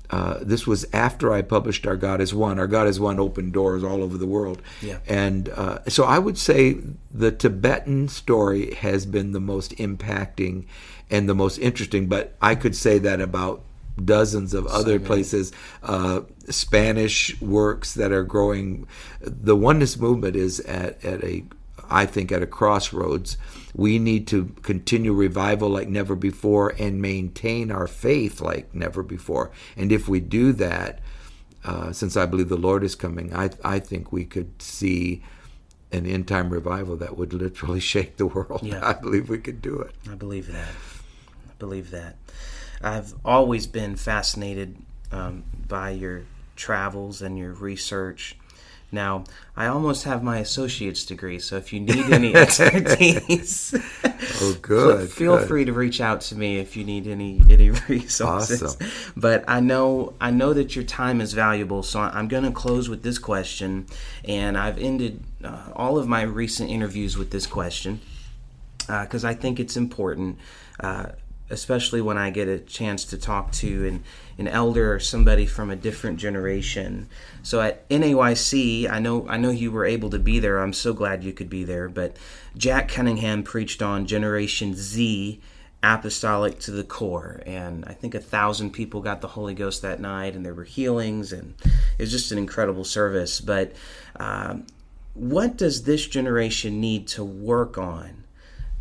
Uh, 0.10 0.38
this 0.42 0.68
was 0.68 0.86
after 0.94 1.34
I 1.34 1.42
published 1.42 1.88
Our 1.88 1.96
God 1.96 2.22
is 2.22 2.34
One. 2.34 2.60
Our 2.60 2.68
God 2.68 2.88
is 2.88 3.00
One 3.00 3.20
opened 3.20 3.54
doors 3.54 3.84
all 3.84 4.04
over 4.04 4.18
the 4.18 4.28
world. 4.28 4.62
Yeah. 4.82 5.00
And 5.08 5.50
uh, 5.50 5.80
so 5.88 6.04
I 6.04 6.20
would 6.20 6.38
say 6.38 6.78
the 7.12 7.32
Tibetan 7.32 8.10
story 8.10 8.74
has 8.76 9.06
been 9.06 9.32
the 9.32 9.40
most 9.40 9.72
impacting 9.78 10.66
and 11.10 11.28
the 11.28 11.36
most 11.36 11.58
interesting, 11.58 12.08
but 12.08 12.36
I 12.42 12.56
could 12.56 12.76
say 12.76 13.00
that 13.00 13.22
about 13.22 13.64
dozens 14.04 14.54
of 14.54 14.66
other 14.68 15.00
so 15.00 15.06
places. 15.06 15.52
Uh, 15.82 16.22
Spanish 16.50 17.40
works 17.42 17.94
that 17.94 18.12
are 18.12 18.24
growing. 18.24 18.88
The 19.22 19.56
oneness 19.56 19.98
movement 19.98 20.36
is 20.36 20.60
at, 20.62 21.04
at 21.04 21.24
a 21.24 21.44
I 21.90 22.06
think, 22.06 22.32
at 22.32 22.42
a 22.42 22.48
crossroads. 22.48 23.38
We 23.76 24.00
need 24.00 24.28
to 24.28 24.56
continue 24.62 25.14
revival 25.14 25.70
like 25.70 25.88
never 25.88 26.16
before 26.16 26.74
and 26.80 27.02
maintain 27.02 27.72
our 27.72 27.88
faith 27.88 28.40
like 28.42 28.74
never 28.74 29.04
before. 29.04 29.52
And 29.76 29.92
if 29.92 30.08
we 30.08 30.20
do 30.20 30.54
that, 30.54 31.00
uh, 31.66 31.92
since 31.92 32.18
I 32.18 32.26
believe 32.26 32.50
the 32.50 32.58
Lord 32.58 32.84
is 32.84 32.96
coming, 32.96 33.34
I, 33.34 33.50
I 33.64 33.80
think 33.80 34.12
we 34.12 34.26
could 34.26 34.62
see 34.62 35.24
an 35.92 36.06
end 36.06 36.28
time 36.28 36.50
revival 36.50 36.98
that 36.98 37.18
would 37.18 37.34
literally 37.34 37.80
shake 37.94 38.18
the 38.18 38.28
world. 38.28 38.62
Yeah. 38.64 38.82
I 38.88 38.94
believe 38.94 39.30
we 39.30 39.40
could 39.40 39.62
do 39.62 39.80
it. 39.80 39.96
I 40.10 40.16
believe 40.16 40.52
that. 40.52 40.70
I 40.70 41.54
believe 41.60 41.92
that. 41.92 42.18
I've 42.82 43.14
always 43.24 43.66
been 43.66 43.96
fascinated 43.96 44.78
um, 45.12 45.44
by 45.68 45.92
your 45.92 46.24
travels 46.56 47.22
and 47.22 47.38
your 47.38 47.54
research 47.54 48.36
now, 48.94 49.26
I 49.56 49.68
almost 49.68 50.04
have 50.06 50.24
my 50.24 50.38
associate's 50.38 51.04
degree, 51.06 51.40
so 51.40 51.58
if 51.58 51.74
you 51.74 51.80
need 51.80 52.06
any 52.12 52.36
expertise, 52.36 53.76
oh, 54.42 54.58
good. 54.62 55.10
feel 55.12 55.38
good. 55.38 55.48
free 55.48 55.66
to 55.66 55.74
reach 55.74 56.00
out 56.00 56.22
to 56.22 56.36
me 56.36 56.60
if 56.60 56.78
you 56.78 56.84
need 56.84 57.08
any 57.08 57.42
any 57.50 57.70
resources. 57.90 58.62
Awesome. 58.64 58.88
But 59.18 59.44
I 59.48 59.60
know 59.60 60.14
I 60.22 60.32
know 60.32 60.54
that 60.54 60.76
your 60.76 60.86
time 60.86 61.20
is 61.20 61.34
valuable, 61.34 61.84
so 61.84 62.00
I'm 62.00 62.28
going 62.28 62.44
to 62.44 62.52
close 62.52 62.88
with 62.90 63.04
this 63.04 63.18
question, 63.18 63.88
and 64.24 64.58
I've 64.58 64.78
ended 64.78 65.24
uh, 65.44 65.70
all 65.76 65.98
of 65.98 66.08
my 66.08 66.22
recent 66.22 66.70
interviews 66.70 67.18
with 67.18 67.32
this 67.32 67.48
question 67.48 68.00
because 68.88 69.26
uh, 69.26 69.30
I 69.30 69.34
think 69.34 69.60
it's 69.60 69.78
important. 69.78 70.38
Uh, 70.80 71.08
especially 71.50 72.02
when 72.02 72.18
I 72.18 72.30
get 72.30 72.48
a 72.48 72.60
chance 72.60 73.06
to 73.06 73.18
talk 73.18 73.52
to 73.54 73.88
an, 73.88 74.04
an 74.38 74.48
elder 74.48 74.94
or 74.94 75.00
somebody 75.00 75.46
from 75.46 75.70
a 75.70 75.76
different 75.76 76.18
generation. 76.20 77.08
So 77.44 77.62
at 77.62 77.88
NAYC, 77.90 78.90
I 78.90 79.00
know 79.00 79.28
I 79.28 79.38
know 79.38 79.52
you 79.52 79.72
were 79.72 79.86
able 79.86 80.10
to 80.12 80.20
be 80.20 80.40
there. 80.40 80.60
I'm 80.60 80.74
so 80.74 80.94
glad 80.94 81.24
you 81.24 81.34
could 81.34 81.50
be 81.50 81.64
there. 81.64 81.90
But 81.90 82.18
Jack 82.58 82.90
Cunningham 82.90 83.44
preached 83.44 83.82
on 83.82 84.06
Generation 84.06 84.74
Z, 84.74 85.42
apostolic 85.84 86.60
to 86.62 86.72
the 86.72 86.84
core, 86.84 87.42
and 87.46 87.84
I 87.86 87.94
think 87.94 88.16
a 88.16 88.20
thousand 88.20 88.72
people 88.72 89.02
got 89.02 89.22
the 89.22 89.28
Holy 89.28 89.54
Ghost 89.54 89.82
that 89.82 90.00
night, 90.00 90.36
and 90.36 90.46
there 90.46 90.54
were 90.54 90.64
healings, 90.64 91.34
and 91.34 91.56
it 91.64 92.00
was 92.00 92.12
just 92.12 92.32
an 92.32 92.38
incredible 92.38 92.86
service. 92.86 93.42
But 93.42 93.74
um, 94.16 94.66
what 95.14 95.58
does 95.58 95.84
this 95.84 96.08
generation 96.08 96.80
need 96.80 97.08
to 97.10 97.24
work 97.24 97.78
on? 97.78 98.23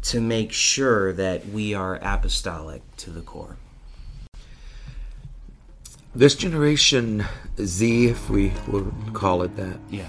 To 0.02 0.20
make 0.20 0.52
sure 0.52 1.12
that 1.12 1.46
we 1.48 1.74
are 1.74 1.98
apostolic 2.02 2.82
to 2.96 3.10
the 3.10 3.20
core. 3.20 3.56
This 6.14 6.34
generation 6.34 7.24
Z, 7.58 8.08
if 8.08 8.28
we 8.28 8.52
will 8.68 8.92
call 9.14 9.42
it 9.42 9.56
that, 9.56 9.78
yeah. 9.90 10.08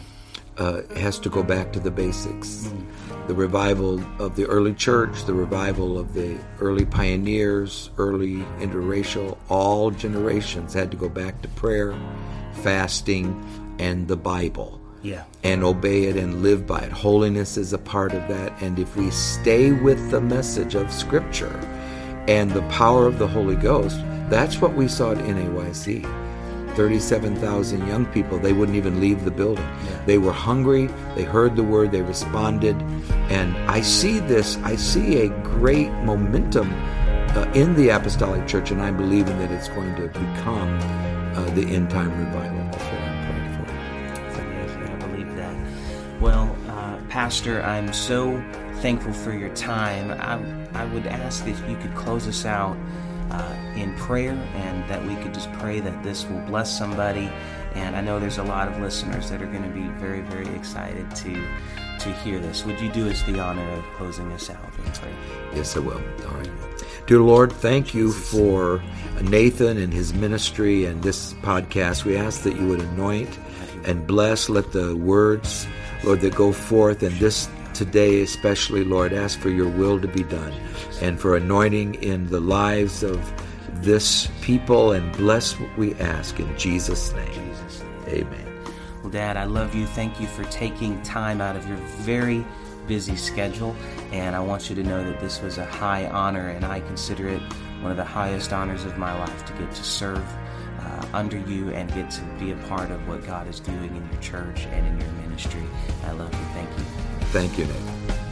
uh, 0.58 0.82
has 0.96 1.18
to 1.20 1.30
go 1.30 1.44
back 1.44 1.72
to 1.74 1.80
the 1.80 1.92
basics. 1.92 2.68
Mm. 2.68 3.28
The 3.28 3.36
revival 3.36 4.02
of 4.22 4.36
the 4.36 4.46
early 4.48 4.74
church, 4.74 5.24
the 5.24 5.34
revival 5.34 5.98
of 5.98 6.14
the 6.14 6.38
early 6.60 6.86
pioneers, 6.86 7.90
early 7.98 8.38
interracial, 8.60 9.38
all 9.48 9.92
generations 9.92 10.74
had 10.74 10.92
to 10.92 10.98
go 10.98 11.08
back 11.08 11.42
to 11.44 11.48
prayer, 11.50 11.96
fasting, 12.64 13.42
and 13.80 14.08
the 14.10 14.18
Bible 14.18 14.83
yeah. 15.04 15.26
and 15.44 15.64
obey 15.64 16.06
it 16.06 16.16
and 16.16 16.42
live 16.42 16.66
by 16.66 16.80
it. 16.80 16.92
Holiness 16.92 17.58
is 17.58 17.74
a 17.74 17.78
part 17.78 18.14
of 18.14 18.28
that. 18.30 18.60
And 18.62 18.80
if 18.80 18.96
we 18.96 19.12
stay 19.12 19.72
with 19.72 20.10
the 20.10 20.22
message 20.22 20.74
of 20.74 20.92
Scripture 20.92 21.56
and 22.28 22.50
the 22.52 22.64
power 22.64 23.06
of 23.06 23.20
the 23.20 23.28
Holy 23.28 23.56
Ghost, 23.56 23.98
that's 24.30 24.60
what 24.60 24.74
we 24.74 24.88
saw 24.88 25.12
at 25.12 25.18
NAYC. 25.20 26.22
37,000 26.76 27.88
young 27.88 28.06
people, 28.08 28.40
they 28.40 28.54
wouldn't 28.54 28.76
even 28.76 29.00
leave 29.00 29.26
the 29.26 29.32
building. 29.32 29.64
Yeah. 29.64 30.06
They 30.06 30.18
were 30.18 30.32
hungry, 30.32 30.88
they 31.16 31.24
heard 31.24 31.56
the 31.56 31.64
word, 31.64 31.92
they 31.92 32.02
responded. 32.02 32.76
And 33.30 33.56
I 33.70 33.82
see 33.82 34.18
this, 34.20 34.58
I 34.64 34.76
see 34.76 35.20
a 35.22 35.30
great 35.44 35.92
momentum 36.04 36.74
uh, 37.36 37.52
in 37.54 37.76
the 37.76 37.90
apostolic 37.90 38.48
church, 38.48 38.72
and 38.72 38.82
I'm 38.82 38.98
believing 38.98 39.38
that 39.38 39.52
it's 39.52 39.70
going 39.70 39.96
to 39.98 40.08
become 40.08 40.80
uh, 41.36 41.46
the 41.54 41.66
end 41.66 41.92
time 41.92 42.18
revival. 42.18 42.53
Well, 46.24 46.56
uh, 46.70 47.02
Pastor, 47.10 47.62
I'm 47.64 47.92
so 47.92 48.42
thankful 48.76 49.12
for 49.12 49.34
your 49.34 49.54
time. 49.56 50.10
I, 50.12 50.82
I 50.82 50.86
would 50.94 51.06
ask 51.06 51.44
that 51.44 51.70
you 51.70 51.76
could 51.76 51.94
close 51.96 52.30
us 52.30 52.46
out 52.46 52.78
uh, 53.30 53.56
in 53.76 53.94
prayer 53.96 54.32
and 54.32 54.90
that 54.90 55.06
we 55.06 55.18
could 55.18 55.34
just 55.34 55.52
pray 55.52 55.82
that 55.82 56.02
this 56.02 56.26
will 56.26 56.40
bless 56.46 56.78
somebody. 56.78 57.30
And 57.76 57.94
I 57.98 58.00
know 58.00 58.22
there's 58.22 58.38
a 58.38 58.44
lot 58.44 58.70
of 58.70 58.80
listeners 58.80 59.30
that 59.32 59.42
are 59.42 59.48
going 59.48 59.64
to 59.64 59.76
be 59.78 59.86
very, 60.00 60.22
very 60.22 60.48
excited 60.56 61.14
to 61.14 61.46
to 62.00 62.14
hear 62.14 62.40
this. 62.40 62.64
Would 62.64 62.80
you 62.80 62.90
do 62.90 63.10
us 63.10 63.22
the 63.24 63.42
honor 63.42 63.70
of 63.72 63.84
closing 63.96 64.32
us 64.32 64.50
out 64.50 64.64
in 64.78 64.92
prayer? 64.94 65.14
Yes, 65.54 65.76
I 65.76 65.82
will. 65.82 66.02
All 66.26 66.36
right. 66.36 66.50
Dear 67.06 67.20
Lord, 67.20 67.52
thank 67.52 67.94
you 67.94 68.14
for 68.14 68.82
Nathan 69.22 69.78
and 69.78 69.92
his 69.92 70.14
ministry 70.14 70.86
and 70.86 71.04
this 71.04 71.34
podcast. 71.36 72.06
We 72.06 72.16
ask 72.16 72.44
that 72.44 72.56
you 72.56 72.66
would 72.70 72.80
anoint 72.80 73.38
and 73.84 74.08
bless. 74.08 74.48
Let 74.48 74.72
the 74.72 74.96
words 74.96 75.68
Lord, 76.04 76.22
that 76.22 76.36
go 76.36 76.52
forth 76.52 77.04
and 77.04 77.16
this 77.18 77.50
today, 77.74 78.22
especially, 78.22 78.84
Lord, 78.84 79.14
ask 79.14 79.40
for 79.40 79.50
your 79.50 79.70
will 79.70 80.00
to 80.00 80.08
be 80.08 80.24
done 80.24 80.54
and 81.02 81.20
for 81.20 81.36
anointing 81.36 81.96
in 81.96 82.28
the 82.28 82.40
lives 82.40 83.04
of 83.04 83.34
this 83.82 84.30
people 84.42 84.92
and 84.92 85.12
bless 85.18 85.60
what 85.60 85.76
we 85.78 85.94
ask 85.96 86.40
in 86.40 86.58
Jesus' 86.58 87.14
name. 87.14 87.56
Amen. 88.08 88.46
Well, 89.02 89.12
Dad, 89.12 89.38
I 89.38 89.46
love 89.46 89.76
you. 89.76 89.86
Thank 89.88 90.22
you 90.22 90.28
for 90.28 90.44
taking 90.46 91.02
time 91.04 91.42
out 91.42 91.56
of 91.56 91.68
your 91.68 91.78
very 91.78 92.46
busy 92.88 93.16
schedule. 93.16 93.76
And 94.12 94.36
I 94.36 94.40
want 94.40 94.70
you 94.70 94.76
to 94.76 94.84
know 94.84 95.04
that 95.04 95.20
this 95.20 95.42
was 95.42 95.58
a 95.58 95.66
high 95.66 96.08
honor, 96.08 96.50
and 96.50 96.66
I 96.66 96.82
consider 96.82 97.28
it 97.28 97.42
one 97.82 97.92
of 97.92 97.98
the 97.98 98.06
highest 98.06 98.54
honors 98.54 98.86
of 98.86 98.98
my 98.98 99.18
life 99.18 99.46
to 99.46 99.54
get 99.54 99.72
to 99.72 99.84
serve 99.84 100.24
under 101.14 101.38
you 101.38 101.70
and 101.72 101.94
get 101.94 102.10
to 102.12 102.22
be 102.40 102.52
a 102.52 102.56
part 102.68 102.92
of 102.92 103.08
what 103.08 103.26
God 103.26 103.48
is 103.48 103.60
doing 103.60 103.96
in 103.96 104.10
your 104.12 104.22
church 104.22 104.66
and 104.68 104.86
in 104.86 105.00
your 105.00 105.12
ministry. 105.24 105.64
I 106.06 106.12
love 106.12 106.34
you. 106.34 106.46
Thank 106.54 106.70
you. 106.70 106.84
Thank 107.32 107.58
you, 107.58 107.66
Nick. 107.66 108.23